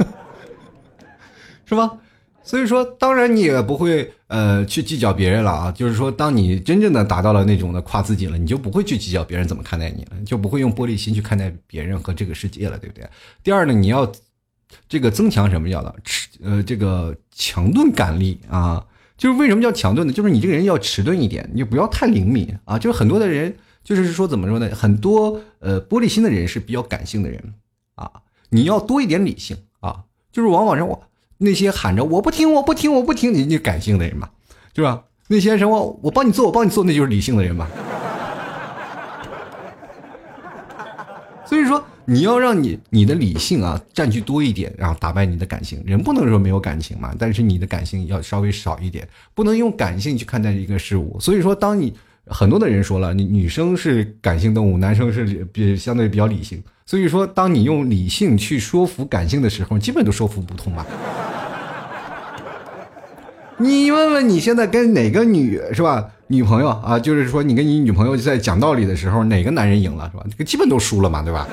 [1.66, 1.98] 是吧？
[2.44, 5.72] 所以说，当然你也不会呃去计较别人了啊。
[5.72, 13.08] 就是说，当你真正的达到了那种的夸自己了，你就不会去计较别人怎么看待你了，就不会用玻璃心去看待别人和这个世界了，对不对？
[13.42, 14.12] 第二呢，你要
[14.90, 18.86] 这个增强什么叫的迟呃这个强钝感力啊？
[19.18, 20.12] 就是为什么叫强钝呢？
[20.12, 22.78] 就是你这个人要迟钝一点，你就不要太灵敏啊。
[22.78, 23.56] 就是很多的人。
[23.84, 24.70] 就是说，怎么说呢？
[24.74, 27.54] 很多呃玻璃心的人是比较感性的人
[27.96, 28.10] 啊，
[28.50, 30.04] 你要多一点理性啊。
[30.32, 31.04] 就是往往让我
[31.38, 34.30] 那些喊着我不听我不听我不听，你你感性的人嘛，
[34.74, 35.04] 是吧？
[35.28, 37.68] 那些什么我帮你做我帮你做，那就是理性的人嘛。
[41.46, 45.84] 所以说，你要让你你的理性啊占据多一点，然后打败你的感性。
[45.86, 51.20] 人不能说没有感情嘛，但是你的感性要稍微少一点，不能用感性去看待一个事物。
[51.20, 51.94] 所以说，当你。
[52.28, 56.62] 很多的人说了，女女生是感性动物，男生是比相对比较理性。
[56.86, 60.86] 所以说，当你用理性去说服感性的时候，基本都说服不通吧？
[63.58, 66.10] 你问问你现在跟哪个女是吧？
[66.28, 70.26] 女朋友啊，就是说你跟你女朋友在讲道理的时候，哪个男人赢了是吧？
[70.30, 71.48] 这个基本都输了嘛，对吧？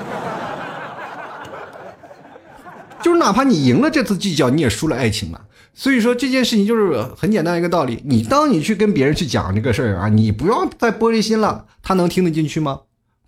[3.01, 5.39] 就是哪怕你赢了这次计较，你也输了爱情嘛。
[5.73, 12.81] 所以说这件事情就是很简单一个道理，你当你去跟别人去讲这个事儿啊，你不要再玻璃心了，他能听得进去吗？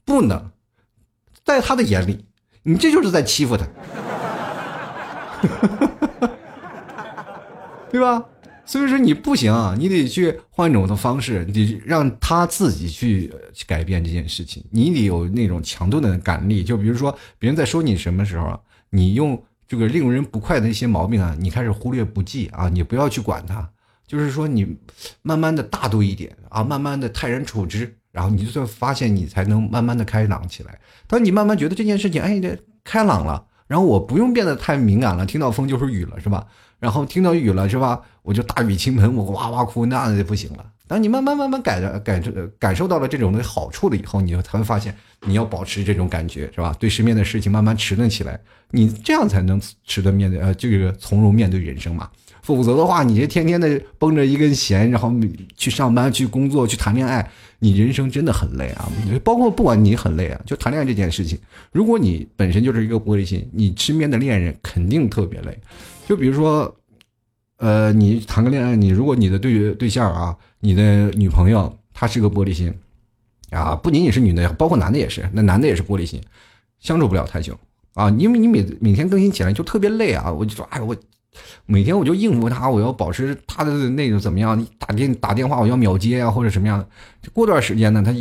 [0.03, 0.51] 不能，
[1.45, 2.25] 在他的眼里，
[2.63, 3.65] 你这就是在欺负他，
[7.89, 8.25] 对吧？
[8.65, 13.33] 所以说你不行啊，你得去换一种的方式，你让他自己去
[13.65, 16.61] 改变这件事情，你得有那种强度的感力。
[16.61, 19.41] 就比如说别人在说你什么时候，你用。
[19.67, 23.67] 这个令人不快的一些毛病啊，你开始忽略不计啊，你不要去管它，
[24.05, 24.77] 就是说你
[25.21, 30.79] 慢慢的大度一点啊，慢慢的泰然处之，然后你就会发现你才能慢慢的开朗起来。
[31.07, 36.45] 当你慢慢觉得这件事情哎，这开朗了，然后我不用变得太敏感了，听到风就是雨了，是吧？
[36.79, 38.01] 然后听到雨了，是吧？
[38.21, 40.65] 我就大雨倾盆，我哇哇哭，那就不行了。
[40.93, 42.21] 当你慢慢慢慢改的感
[42.59, 46.71] 感受到了这种的好处了以后，你才会发现你要保持这种感觉是吧？
[46.79, 52.07] 对身边的事情慢慢迟钝起来，你这样才能迟钝面对呃这个从容面对人生嘛。
[52.43, 55.11] 否则的话，你这天天的绷着一根弦，然后
[55.57, 57.27] 去上班去工作去谈恋爱，
[57.57, 58.87] 你人生真的很累啊。
[59.23, 61.39] 包括不管你很累啊，就谈恋爱这件事情，
[61.71, 65.59] 如果你本身就是一个玻璃心，你身边的恋人肯定特别累。
[66.07, 66.71] 就比如说。
[67.57, 72.73] 呃，你谈个恋爱，你如果你的对对象啊，你的女朋友她是个玻璃心，
[73.49, 76.21] 啊，不仅仅是女的，包括男的也是，那男的也是玻璃心，
[76.79, 77.59] 相处不了太久。
[77.95, 80.95] 啊，因为你每每天更新起来就特别累啊，我就说，哎，我
[81.65, 86.87] 每天我就应付他，我要保持他的那种怎么样，打电打电话我要秒接啊，或者什么样的，
[87.33, 88.15] 过段时间呢，他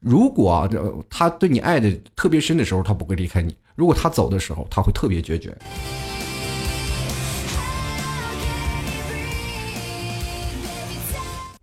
[0.00, 0.68] 如果
[1.08, 5.56] 他对你爱的特别深的时候，他不会离开你；如果他走的时候，他会特别决绝。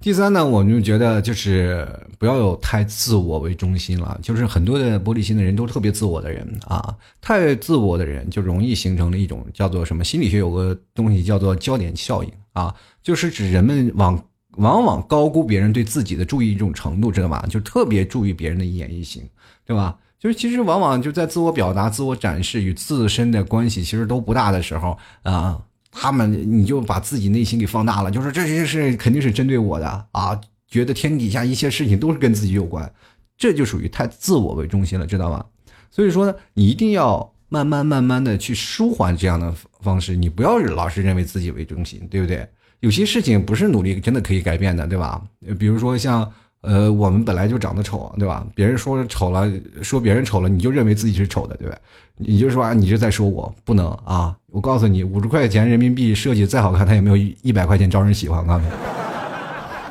[0.07, 1.85] 第三呢，我们就觉得就是
[2.17, 4.17] 不要有太自我为中心了。
[4.23, 10.05] 就是很多的玻璃心的人都特别自我的人啊，太自我的人就容易形成了一种叫做什么？
[10.05, 14.17] 心理学有个东西叫做焦点效应啊，就是指人们往
[14.51, 17.45] 往往高估别人对自己的注意一种程度，知道吧？
[17.49, 19.21] 就特别注意别人的一言一行，
[19.65, 19.97] 对吧？
[20.17, 25.59] 就是其实往往就在自我表达、自我展示与自身的关系其实都不大的时候啊。
[25.99, 32.91] 他们，你就把自己内心给放大了，就是这些事肯定是针对我的啊，觉得天底下一切事情都是跟自己有关，
[33.37, 35.43] 这就属于太自我为中心了，知道吗？
[35.89, 42.47] 所以说呢，你一定要慢慢慢慢的去舒缓这样的方式，你不要老是认为自己为中心，对不对？
[42.81, 45.19] 有些事情不是努力真的可以改变的，对吧？
[45.57, 46.31] 比如说像，
[46.67, 48.45] 呃，我们本来就长得丑，对吧？
[48.53, 49.49] 别人说丑了，
[49.81, 51.77] 说别人丑了，你就认为自己是丑的，对吧？
[52.17, 54.35] 你就说啊，你就在说我不能啊！
[54.51, 58.61] 我告诉你，五十块钱人民币设计再好看，它也没有一百块钱招人喜欢，啊，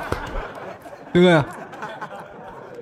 [1.15, 1.43] 对不对？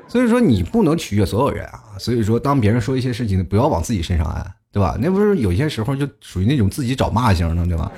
[0.08, 1.94] 所以说你不能取悦所有人啊！
[1.96, 4.96] 所以说，当别人说一些事情，不要往自己身上安，对吧？
[5.00, 7.92] 那不是有些时候就属于那种自己找骂型的，对吧？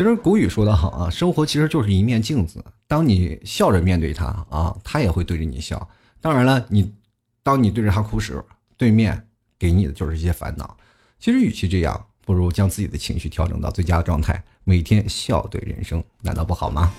[0.00, 2.64] 其实古语说得好啊，生活其实就是一面镜子。
[2.88, 5.86] 当你笑着面对它啊，它也会对着你笑。
[6.22, 6.90] 当然了，你
[7.42, 8.42] 当你对着他哭时，
[8.78, 9.26] 对面
[9.58, 10.74] 给你的就是一些烦恼。
[11.18, 16.90] 其实与其这样，不如将自己的情绪调整到最佳的状态，每天笑对人生，难道不好吗？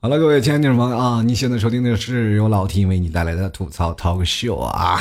[0.00, 4.98] 好了，各位亲爱的听众朋友啊，你现在收听的是由老 T 为你带来的吐槽 Talk Show 啊。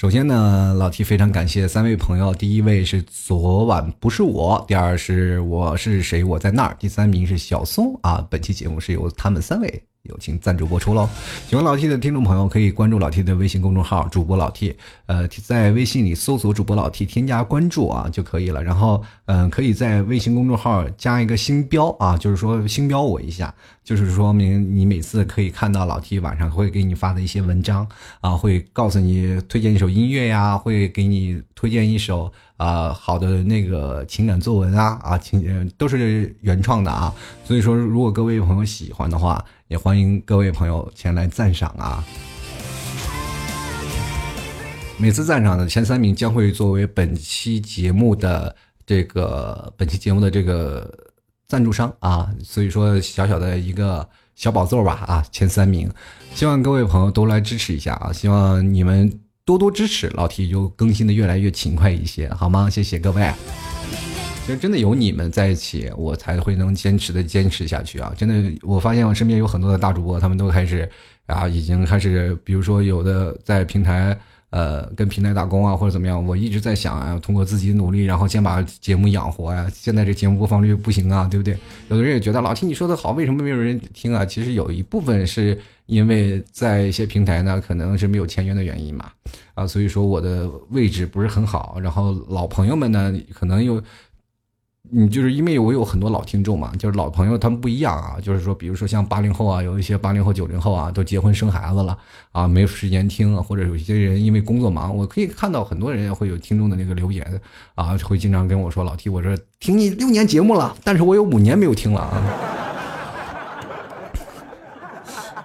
[0.00, 2.32] 首先呢，老提非常感谢三位朋友。
[2.32, 8.26] 第一位是昨晚不是我，第二是我是谁我在那儿，第三名是小松啊。
[8.30, 9.84] 本期节目是由他们三位。
[10.04, 11.06] 友情赞助播出喽！
[11.46, 14.74] 喜欢老 T 的听众朋友可以关注老 T 的微信公众号“主播老 T”，
[15.04, 18.64] 呃，在微信里搜索“主播老 T”，添加关注啊就可以了。
[18.64, 27.86] 然后，嗯，可以在微信公众号加一个星标啊，就是说星标我一下，就是说明你每次可以看到老 T 晚上会给你发的一些文章
[28.22, 32.32] 啊，会告诉你推荐一首音乐呀，会给你推荐一首。
[32.60, 37.10] 啊，好的那个情感作文啊，啊，情都是原创的啊，
[37.42, 42.04] 所以说如果各位朋友喜欢的话，也欢迎各位朋友前来赞赏啊。
[44.98, 48.54] 每次赞赏的前三名将会作为本期节目的
[48.84, 50.92] 这个本期节目的这个
[51.48, 55.90] 赞助商啊，所以说小小的一个小宝座吧啊，前三名，
[56.34, 59.10] 希望各位朋友都来支持一下啊，希望你们。
[59.50, 62.70] 多多支持老 T，就更新的越来越勤快一些，好吗？
[62.70, 63.28] 谢谢各位。
[64.46, 68.12] 其实真的有你们在一起，我才会能坚持的坚持下去啊！
[68.16, 70.88] 真的，我发现我身边有很多的大主播，他们都开始
[71.26, 74.16] 啊，已经开始，比如说有的在平台。
[74.50, 76.24] 呃，跟平台打工啊，或者怎么样？
[76.24, 79.70] 我一直在想啊，通过自己努力，然后先把节目养活呀。
[79.72, 81.56] 现在这节目播放率不行啊，对不对？
[81.88, 84.24] 有的人也觉得老听你说的好，为什么没有人听啊？
[84.24, 89.10] 其实有一部分是因为在一些平台呢，可能是没有签约的原因嘛，
[89.54, 91.78] 啊，所以说我的位置不是很好。
[91.80, 93.82] 然后老朋友们呢，可能又。
[94.88, 98.16] 你就是因为我有很多老听众嘛，就是老朋友，他们不一样啊。
[98.20, 101.96] 就是说，比如说像八零后啊，有一些八零后、九零后啊，都结婚生孩子了
[102.32, 107.24] 啊，没有时间听，或者有些人因为工作忙，我可以看到很多人会有听众的那个留言
[107.76, 112.10] 啊，会经常跟我说：“老 T，我说听你六年节目了，但是我有五年没有听了啊。”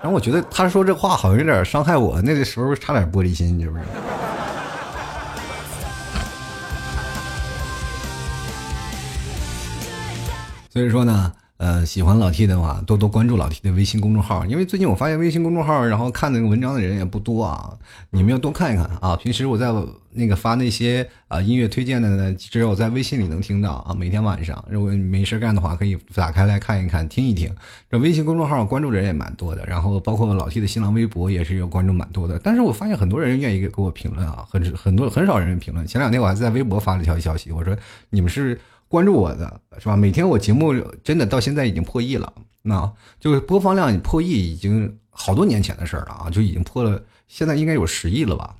[0.02, 3.84] 然后我觉得他说这话好像有点伤害我，那个时候差点玻璃心，是不是？
[10.76, 14.46] 所以说呢，呃，喜欢老 T 的话，多多关注老 T 的微信公众号。
[14.46, 17.74] 因为最近我发现微信公众号，然后看那个文章的人也不多啊。
[18.10, 19.16] 你们要多看一看啊。
[19.16, 19.74] 平时我在
[20.12, 23.96] 那个发那些啊音乐推荐的呢，只有在微信里能听到啊。
[23.98, 27.50] 每天晚上，如果你没事干的话，可以打开来看一看，听一听。
[27.90, 32.38] 这微信公众号关注的人也蛮多的，然后包括老 T 的新浪微博也是有关注蛮多的。
[32.38, 35.88] 但是我发现很多人愿意给我评论啊，很很多很少人评论。
[35.88, 37.74] 前两天我还在微博发了一条消息，我说
[38.10, 38.60] 你们是。
[38.88, 39.96] 关注我的是吧？
[39.96, 40.74] 每天我节目
[41.04, 42.32] 真的到现在已经破亿了，
[42.62, 48.56] 那就是播放量破亿已经好多年前的事儿了啊，就已经破了，现在应该有十亿了吧？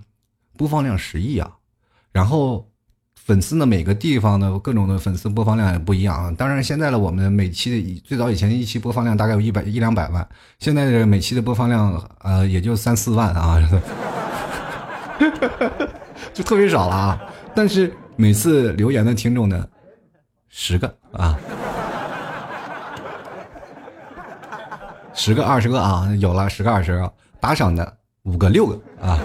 [0.58, 1.52] 播放量十亿啊！
[2.12, 2.66] 然后
[3.16, 6.34] 粉丝呢，每个地方的各种的粉丝播放量也不一样啊。
[6.38, 10.26] 当然，现在的我们每期的最早以前一期播放量大概有一百一两百万，
[10.60, 13.62] 现在的每期的播放量呃也就三四万啊，
[16.34, 17.22] 就特别少了啊。
[17.54, 19.68] 但是每次留言的听众呢？
[20.58, 21.38] 十个啊，
[25.14, 29.20] 十个二十个啊，有了十个二十个打赏的五个六个啊，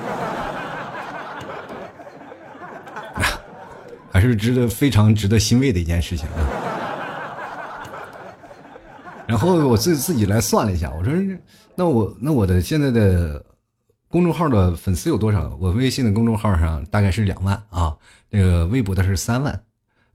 [4.13, 6.35] 还是值得非常值得欣慰的一件事情啊。
[9.29, 11.15] 然后我自自己来算了一下，我说
[11.77, 13.41] 那我那我的现在的
[14.09, 15.57] 公众号的粉丝有多少？
[15.61, 17.97] 我微信的公众号上大概是两万啊，
[18.31, 19.63] 那个微博的是三万，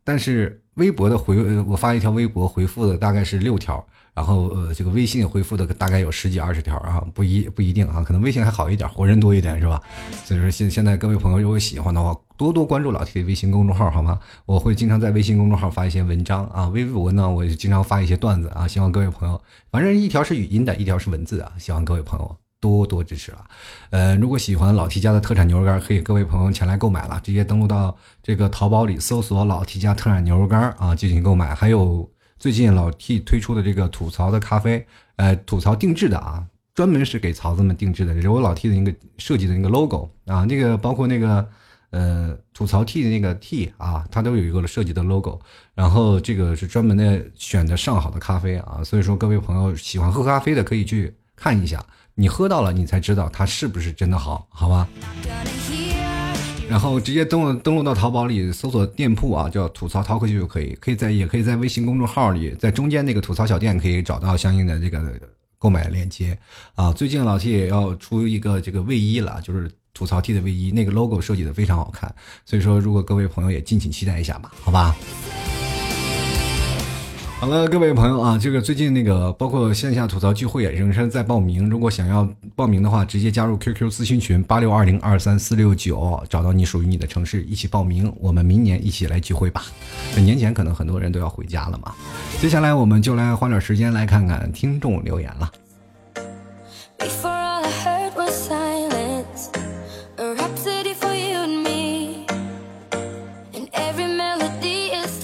[0.04, 0.62] 但是。
[0.76, 9.82] 微博的回，我发一条微博回复的大概是六条，然后呃，这个微信回复的大概有十几二十条啊，不一不一定啊，可能微信还好一点，活人多一点是吧？
[10.26, 14.20] 所以说现现在各位朋友如果喜欢的话，多多关注老 T 的微信公众号好吗？
[14.46, 22.36] 我会经常在微信公众号发一些文章啊，微博呢我也经常发一些段子啊，希望各位朋友，反正一条是语音的，一条是文字啊，希望各位朋友。
[22.66, 23.46] 多多支持了。
[23.92, 31.54] 呃，如果喜欢老 T 家的特产牛肉干，可以各位朋友前来购买了，直接登录到这个淘宝里搜索“老 T 家特产牛肉干”啊进行购买。
[31.54, 32.10] 还有
[32.40, 34.84] 最近老 T 推出的这个吐槽的咖啡，
[35.18, 36.44] 呃，吐槽定制的啊，
[36.74, 41.48] 专门是给槽子们定制的，这是我老 T 的一个设计的那个 logo 啊，那个包括那个。
[41.92, 45.40] 呃，吐槽 T 的那个 T 啊，它都有一个设计的 logo，
[45.74, 51.82] 然后这个是专门的选的上好的咖啡啊，所以说各位朋友喜欢喝咖啡的可以去看一下，
[52.16, 54.88] 你喝到了你才知道它是不是真的好，好吧？
[56.70, 65.02] 然后直接登录登录到淘宝里搜索店铺啊，叫吐槽 talk 就可以，可以在也可以在微信公众号里，在中间那个吐槽小店可以找到相应的这个
[65.60, 66.38] 购买链接
[66.74, 66.92] 啊。
[66.92, 69.72] 最近老 T 也要出一个这个卫衣了，就是。
[69.98, 72.14] 吐槽 T 的卫衣，那个 logo 设计的非常好看，
[72.46, 74.94] 所以说如果各位朋友也敬请期待一下吧，好吧。
[77.38, 89.66] 好了，各位朋友啊，这个最近那个包括线下吐槽聚会也仍然在报名，如果想要报名的话，直接加入 QQ 咨询群八六二零二三四六九，找到你属于你的城市，一起报名，我们明年一起来聚会吧。
[90.16, 91.94] 年前可能很多人都要回家了嘛，
[92.42, 95.52] 接下来我们就来花点时间来看看听众留言了。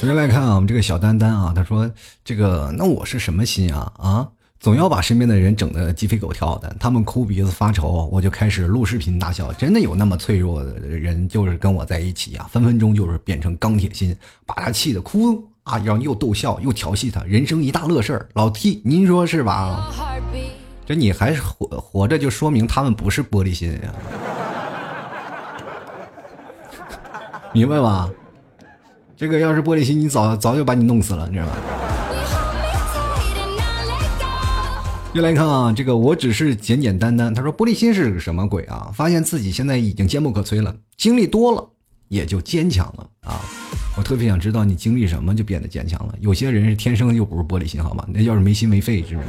[0.01, 1.87] 首先来看啊，我们这个小丹丹啊，他说
[2.25, 4.27] ：“这个那我是什么心啊啊，
[4.59, 9.53] 总要把身边的人整得鸡飞狗跳的，他们哭鼻子发愁，我就开始录视频大笑。
[9.53, 18.27] 真的有那么脆弱的人，就是跟我在一起啊，分分钟就是变成钢铁心，把他气得哭啊，然后又逗笑又调戏他，人生一大乐事儿。
[18.33, 19.93] 老 T，您说是吧？
[20.83, 23.93] 这你还活活着，就说明他们不是玻璃心呀，
[27.53, 28.09] 明白吧？”
[29.21, 31.55] 这个要是玻璃心，你早早就把你弄死了，你知道吧？
[35.13, 37.31] 又来看啊，这个我只是简简单单。
[37.31, 38.89] 他说玻璃心是个什么鬼啊？
[38.95, 41.63] 发现自己现在已经坚不可摧了，经历多了
[42.07, 43.39] 也就坚强了啊！
[43.95, 46.15] 我特别想知道你经历什么就变得坚强了。
[46.19, 48.03] 有些人是天生就不是玻璃心，好吗？
[48.07, 49.27] 那要是没心没肺，是不是？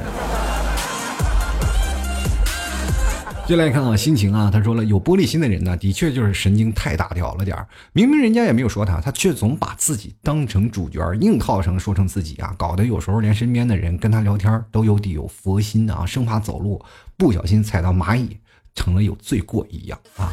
[3.53, 7.69] 接来看啊，心情啊，他说了，有玻璃心的人呢，的确就是神经太大条了点儿。
[7.93, 16.83] 明明人家也没有说他，他却总把自己当成主角，硬套成说成自己啊，搞得有时候连身边的人跟他聊天都有底有佛心啊，生怕走路
[17.19, 18.35] 不小心踩到蚂蚁，
[18.75, 20.33] 成了有罪过一样啊。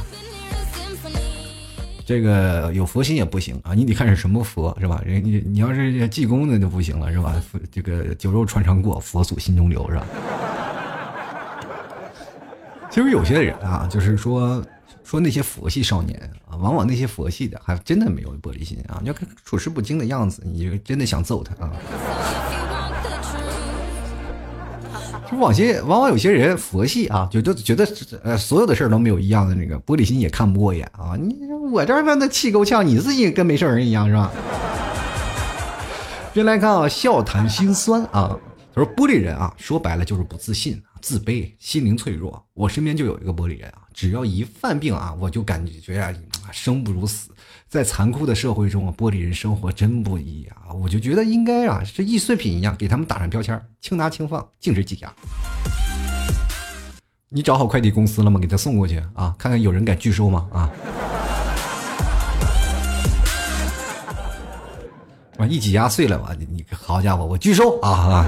[2.06, 5.02] 这个有佛心也不行啊，你得看是什么佛是吧？
[5.06, 7.36] 人你你要是济公那就不行了是吧？
[7.70, 10.06] 这个酒肉穿肠过，佛祖心中留是吧？
[12.90, 14.64] 其实有些人啊，就是说
[15.04, 16.20] 说那些佛系少年
[16.50, 18.98] 啊，往往那些佛系的还真的没有玻璃心啊。
[19.02, 21.72] 你要看处事不惊的样子，你就真的想揍他啊。
[25.30, 27.88] 就往些往往有些人佛系啊，就就觉得
[28.24, 31.16] 呃所有的事儿都没有一样的那个玻璃心也看不过眼啊。
[31.16, 31.36] 你
[31.72, 34.32] 我这儿那气够呛，你自己跟没事人一样是吧？
[36.34, 38.36] 先来看啊，笑谈心酸啊。
[38.74, 40.82] 他说玻璃人啊，说白了就是不自信。
[41.02, 42.46] 自卑，心灵脆弱。
[42.54, 46.14] 我身边就有一个玻璃人啊，只要一犯病啊，我就感觉啊，
[46.52, 47.32] 生不如死。
[47.68, 50.74] 在残酷的社会中啊，玻璃人生活真不易啊。
[50.74, 55.14] 我就觉得应该啊，是易碎品一样，给他们打上标签，轻拿轻放，禁止挤压。
[57.30, 58.40] 你找好快递公司了吗？
[58.40, 60.48] 给他送过去啊，看看有人敢拒收吗？
[60.52, 60.70] 啊！
[65.38, 66.36] 完一挤压碎了吧？
[66.38, 68.26] 你好家伙，我拒收啊啊！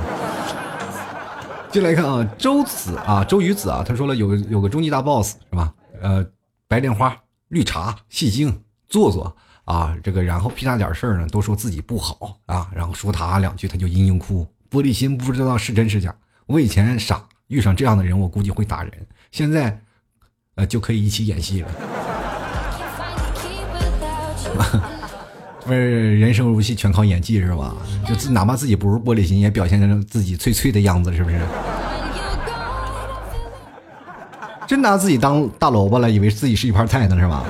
[1.71, 5.73] 进来看啊，周子啊，周瑜子啊，他说了有有个终极大 boss 是吧？
[6.01, 6.25] 呃，
[6.67, 7.15] 白莲花、
[7.47, 16.13] 绿茶、戏精、做作啊，这个然后屁大点事儿呢，都说自己不好啊，然后说他两句他就嘤嘤哭，玻璃心不知道是真是假。
[16.45, 19.79] 我以前傻，遇上这样的人我估计会打人，现在
[20.55, 21.69] 呃就可以一起演戏了。
[25.65, 27.75] 不是人生如戏，全靠演技是吧？
[28.07, 31.39] 就自哪怕自己不是玻璃心，也表现成自己脆脆的样子，是不是？
[34.67, 37.43] 真拿自己当大萝卜了，以为自己是一盘菜呢，是吧？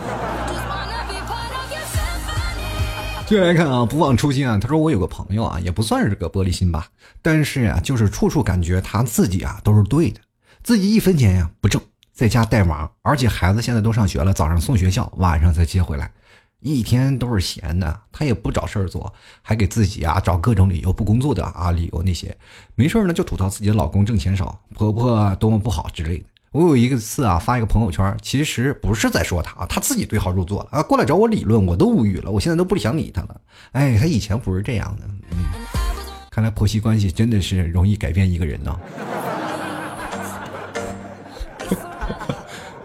[3.28, 4.58] 接来看啊，不忘初心啊。
[4.58, 6.88] 他说我有个朋友啊，也不算是个玻璃心吧，
[7.22, 10.20] 但是啊，就是处处感觉他自己啊都是对的，
[10.64, 11.82] 自己一分钱呀不挣，
[12.14, 16.12] 在家带娃，而且孩子现在都上学了，早上送学校，晚上再接回来。
[16.62, 22.38] 一天都是闲的，他也不找事儿做，还给自己啊找各种理由不工作的啊理由那些，
[22.76, 26.26] 没事呢就吐槽自己的老公挣钱少，婆婆多么不好之类的。
[26.52, 33.42] 我有一次啊发一个朋友圈，其实不是在说他啊，他自己对号入座了啊，过来找我理论，我都无语了，我现在都不想理他了。
[33.72, 35.46] 哎，他以前不是这样的，嗯，
[36.30, 38.80] 看来婆媳关系真的是容易改变一个人呢。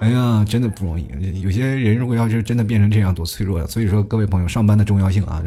[0.00, 1.08] 哎呀，真的不容易。
[1.40, 3.66] 有些人如果要是真的变成这样，多脆弱呀！
[3.66, 5.42] 所以说，各位朋友，上班的重要性啊。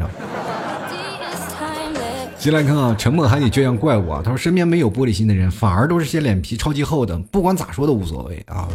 [2.36, 4.22] 进来看啊，沉默还得这样怪我啊。
[4.24, 8.68] 他说，身边没有玻璃心的人，反而都是些脸皮超级厚的，不管咋说都无所谓啊。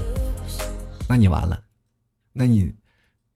[1.10, 1.60] 那你完了，
[2.32, 2.72] 那你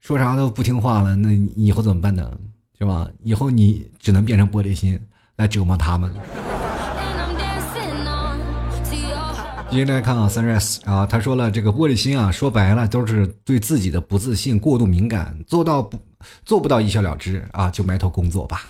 [0.00, 2.30] 说啥都不听话了，那你以后怎么办呢？
[2.78, 3.06] 是吧？
[3.22, 4.98] 以后你只能变成玻璃心
[5.36, 6.10] 来折磨他们。
[9.70, 15.96] 接下来看啊，Sunrise 啊，他说了，这个玻璃心啊，说白了都是对自己的不自信过度敏感，做到不
[16.44, 18.66] 做不到一笑了之啊，就埋头工作吧。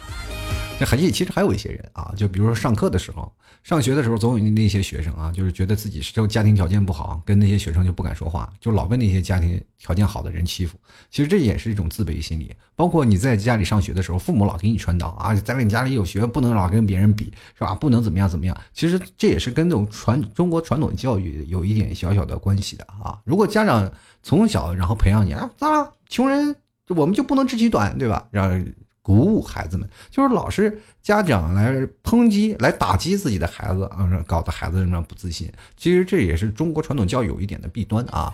[0.81, 3.31] 这还其实还有一些人啊，就比如说上课的时候。
[3.63, 10.79] 上学的时候，总有那些学生啊，就是觉得自己是家庭条件不好，跟那些学生就不敢说话，就老被那些家庭条件好的人欺负。
[11.11, 12.55] 其实这也是一种自卑心理。
[12.75, 17.75] 包括你在家里上学的时候，父母老给你传导啊，在你家里有学，不能老跟别人比，是吧？
[17.75, 18.59] 不能怎么样怎么样。
[18.73, 23.21] 其实这也是跟这种传中国传统教育有一点小小的关系的啊。
[23.27, 26.57] 如果家长从小然后培养你啊，啊，穷人
[26.89, 28.27] 我们就不能知其短，对吧？
[28.31, 28.65] 让。
[29.03, 31.75] 鼓舞孩子们，就是老是家长来
[32.05, 35.51] 抨击、来打击自己的孩子啊，搞得孩子么不自信。
[35.77, 38.33] 其实这也是中国传统教育有一点的弊端啊。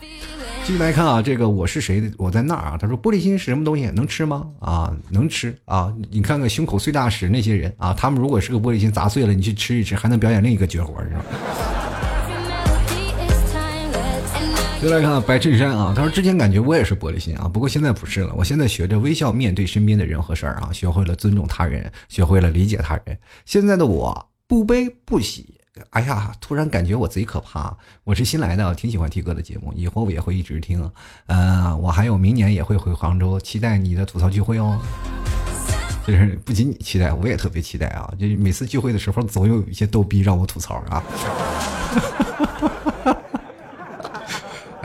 [0.65, 2.11] 继续来看啊，这个我是谁的？
[2.19, 2.77] 我在那儿啊。
[2.77, 3.87] 他说：“玻璃心是什么东西？
[3.95, 4.49] 能吃吗？
[4.59, 5.95] 啊，能吃啊。
[6.11, 11.25] 你看看胸口碎大石那些人啊，他们如果是个玻璃心砸碎了，你去吃一吃，还能表演另一个绝活，是吧？”
[14.83, 18.33] 再来看白衬衫啊，他说之前感觉我也是玻璃心啊，不过现在不是了。
[18.37, 23.19] 我现在学着微笑面对身边的人和事儿啊，学会了尊重他人，学会了理解他人。
[23.45, 25.59] 现在的我不悲不喜。
[25.91, 27.77] 哎呀，突然感觉我贼可怕。
[28.05, 30.89] 我是新来的，挺喜欢 T 哥的节目，以后我也会一直听。
[31.27, 34.79] 嗯，我还有明年也会回杭州，期待你的吐槽聚会哦。
[36.07, 38.09] 就是不仅你期待，我也特别期待啊！
[38.19, 41.03] 就每次聚会的时候，总有一些逗逼让我吐槽啊。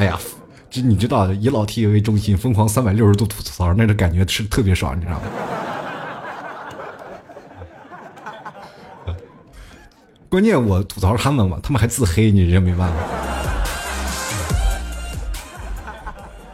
[0.01, 0.19] 哎呀，
[0.67, 5.21] 这你知道，以老 T 为中心，疯狂三百六十度吐槽，那个感觉是特别爽，你知道吗？
[10.27, 12.95] 关键我吐槽他们嘛，他们还自黑，你这没办法。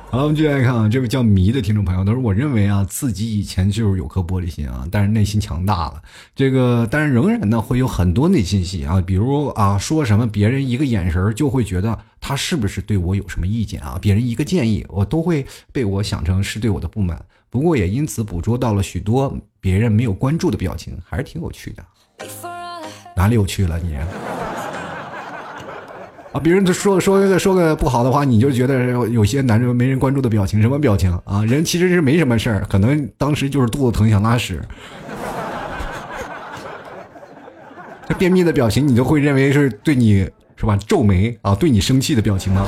[0.09, 6.01] 好了，我们继续来看啊，这位叫迷的听众朋友，他说：“我认为啊，自己以前就是有颗玻璃心啊，但是内心强大了。
[6.35, 13.97] 这个，但是仍然呢，会有很多内心戏啊，比如啊，说什么别人一个眼神就会觉得他是不是对我有什么意见啊？
[14.01, 17.19] 别人一个建议，我都会被我想成是对我的不满。
[17.49, 21.83] 不过也因此捕捉到了许多别人没有关注的表情，还是挺有趣的。
[23.15, 23.95] 哪里有趣了你？”
[26.33, 31.43] 啊，别人说说个说个不好的话，你就觉得有些男人没人关注的表情，什么表情啊？
[31.45, 34.61] 人其实是没什么事儿，可能当时就是肚子疼想拉屎。
[38.07, 40.29] 这便秘的表情，你都会认为是对你
[40.59, 40.75] 是吧？
[40.87, 42.67] 皱眉啊，对你生气的表情吗？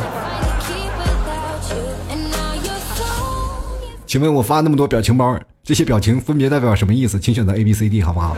[4.05, 7.19] 请问我发那么多表情包，这些表情分别代表什么意思？
[7.19, 8.37] 请选择 A、B、C、D，好不好？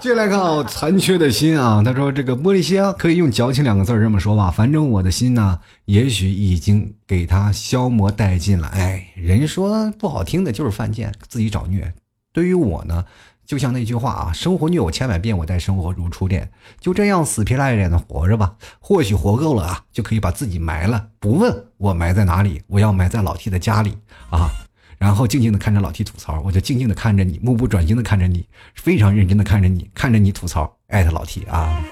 [0.00, 8.68] 接下来看啊，残缺的心啊，他说这个玻璃心可以用矫情两个字这么说吧，反正我的心呢，也许已经给他消磨殆尽了。
[8.68, 11.92] 哎，人说不好听的就是犯贱，自己找虐。
[12.32, 13.04] 对于我呢，
[13.48, 16.50] 就像那句话啊，生活虐我千百遍，我待生活如初恋。
[16.78, 21.08] 就这样死皮赖脸的活着吧，或许活够了啊，就可以把自己埋了。
[21.18, 23.96] 不问我埋在哪里，我要埋在老 T 的家里
[24.28, 24.50] 啊。
[24.98, 31.82] 然后静静的看着老 T 吐槽，我就静静的看着你，目不转睛的看着你，非常认真的看着你，看着你吐槽，艾特老 T 啊！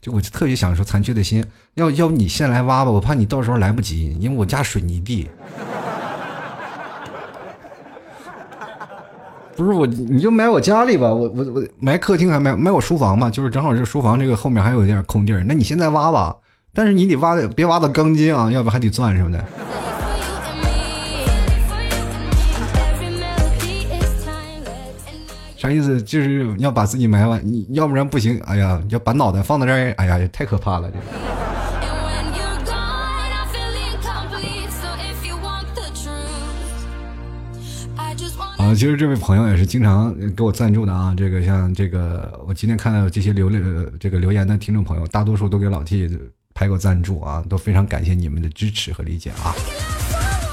[0.00, 1.44] 就我就特别想说，残缺的心，
[1.74, 5.28] 要要不你先来挖吧，我怕你到时候来不及，因为我家水泥地。
[9.56, 16.34] 不是我，你就埋我家里吧，我我我埋客厅还埋埋我书房吧，就是正好这书房这个后面还有一点空地儿，那你现在挖吧，
[16.72, 19.44] 但是你得挖的别挖到钢筋啊，要不还得钻什么的。
[25.56, 26.02] 啥意思？
[26.02, 28.38] 就是要把自己埋完，你要不然不行。
[28.44, 30.90] 哎呀，要把脑袋放在这儿，哎呀，也太可怕了！
[30.90, 31.33] 这个。
[38.74, 41.14] 其实这位朋友也是经常给我赞助的啊。
[41.16, 46.10] 这个像这个，我今天看到这些留了这个留言的听众朋友，大多数都给老 T
[46.54, 49.54] 拍过赞助啊，都非常感谢你们的支持和理解啊。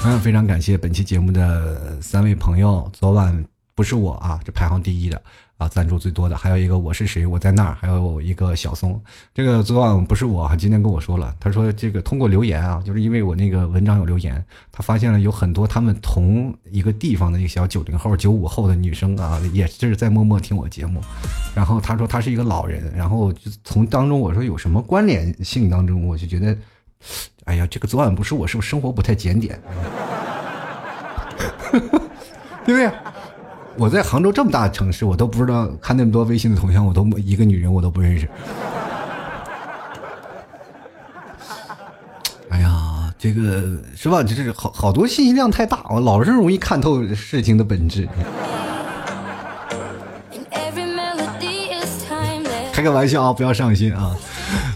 [0.00, 3.51] 同样非常感谢本期节目的三位朋友，昨晚。
[3.82, 5.20] 不是我啊，这排行第一的
[5.58, 9.02] 啊，赞助最多的，还有一个我是谁，我在那儿，还有一个小松，
[9.34, 21.00] 这个昨晚不是我，今天跟我说了，他说这个通过留言啊，就是因为我那个文章有留言，他发现了有很多他们同一个地方的一个小九零后、九五后的女生啊，也是在默默听我节目，
[21.52, 26.56] 然后他说他是一个老人，然后就从当中我说有什么关联性当中，我就觉得，
[27.46, 29.60] 哎呀，这个昨晚不是我，是不是生活不太检点？
[32.64, 33.11] 对不对？
[33.76, 38.28] 我在杭州这么大的城市，我都不知道看那么多微信的头像，我都一个女人我都不认识。
[42.50, 43.62] 哎呀，这个
[43.96, 44.22] 是吧？
[44.22, 48.08] 这是好好多信息量太大，我老是容易看透事情的本质。
[52.72, 54.16] 开个玩笑啊，不要上心啊。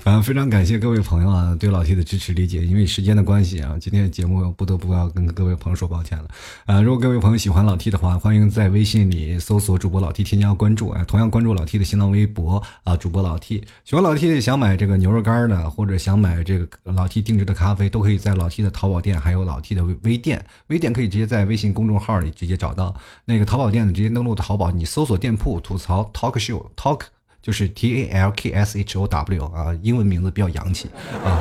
[0.06, 2.64] 啊，非常感谢各位朋友啊对老 T 的支持理解。
[2.64, 6.28] 因为时间的关系啊，今天的节目不得不要跟各位朋友说抱歉了。
[6.64, 13.64] 啊，如果各位朋友喜欢老 T 的话，欢迎在微信里搜索主播老 T 添加关注啊，同样关注老 T 的新浪微博啊，主播老 T。
[13.84, 20.40] 喜欢老 T 想买这个牛肉干的，或者想买这个老 T 定制的咖啡，都可以在老 T 的淘宝店，还有老 T 的微店。
[20.68, 22.94] 微店可以直接在微信公众号里直接找到。
[23.24, 27.00] 那个淘宝店呢，直接登录淘宝，你搜索店铺吐槽 Talk Show Talk。
[27.46, 30.90] 就是 T A L K S H O W 啊，英文名字比较洋气
[31.24, 31.40] 啊。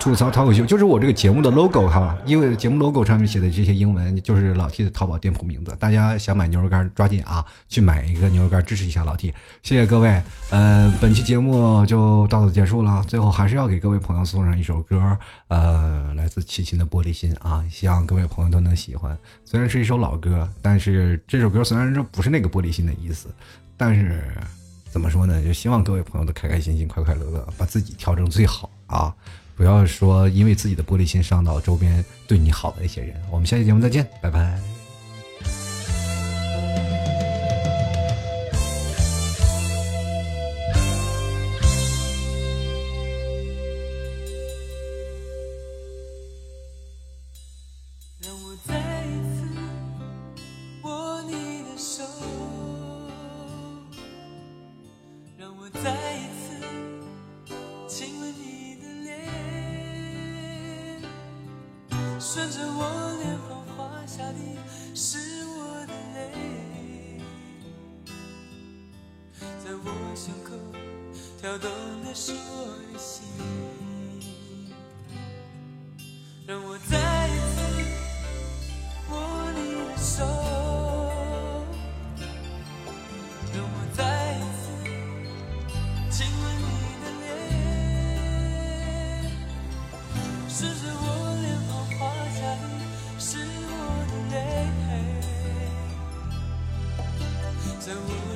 [0.00, 5.76] 吐槽淘口秀就是我这个节目的 logo 哈，因为节目 logo 上面写的这些英文就是老 T 的淘宝店铺名字。
[5.78, 9.34] 大家想买牛肉干，抓紧啊，去买一个牛肉干支持一下老 T。
[9.62, 13.04] 谢谢各位，嗯，本期节目就到此结束了。
[13.06, 19.14] 最后还是要给各位朋友送上一首歌，呃，来自齐秦的《玻璃心》啊，希望各位朋友都能喜欢。
[19.44, 23.28] 虽然是一首老歌，但是这首歌虽然说不是那个玻璃心的意思，
[23.76, 24.32] 但是。
[24.94, 25.42] 怎么说呢？
[25.42, 29.12] 就希望各位朋友都开开心心、快快乐乐，把自己调整最好啊！
[29.56, 33.20] 不要说因为自己的玻璃心伤到周边对你好的一些人。
[33.28, 34.73] 我们下期节目再见，拜拜。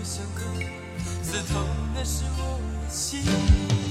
[0.09, 0.40] 伤口
[1.22, 1.62] 刺痛
[1.94, 3.88] 的是我的心。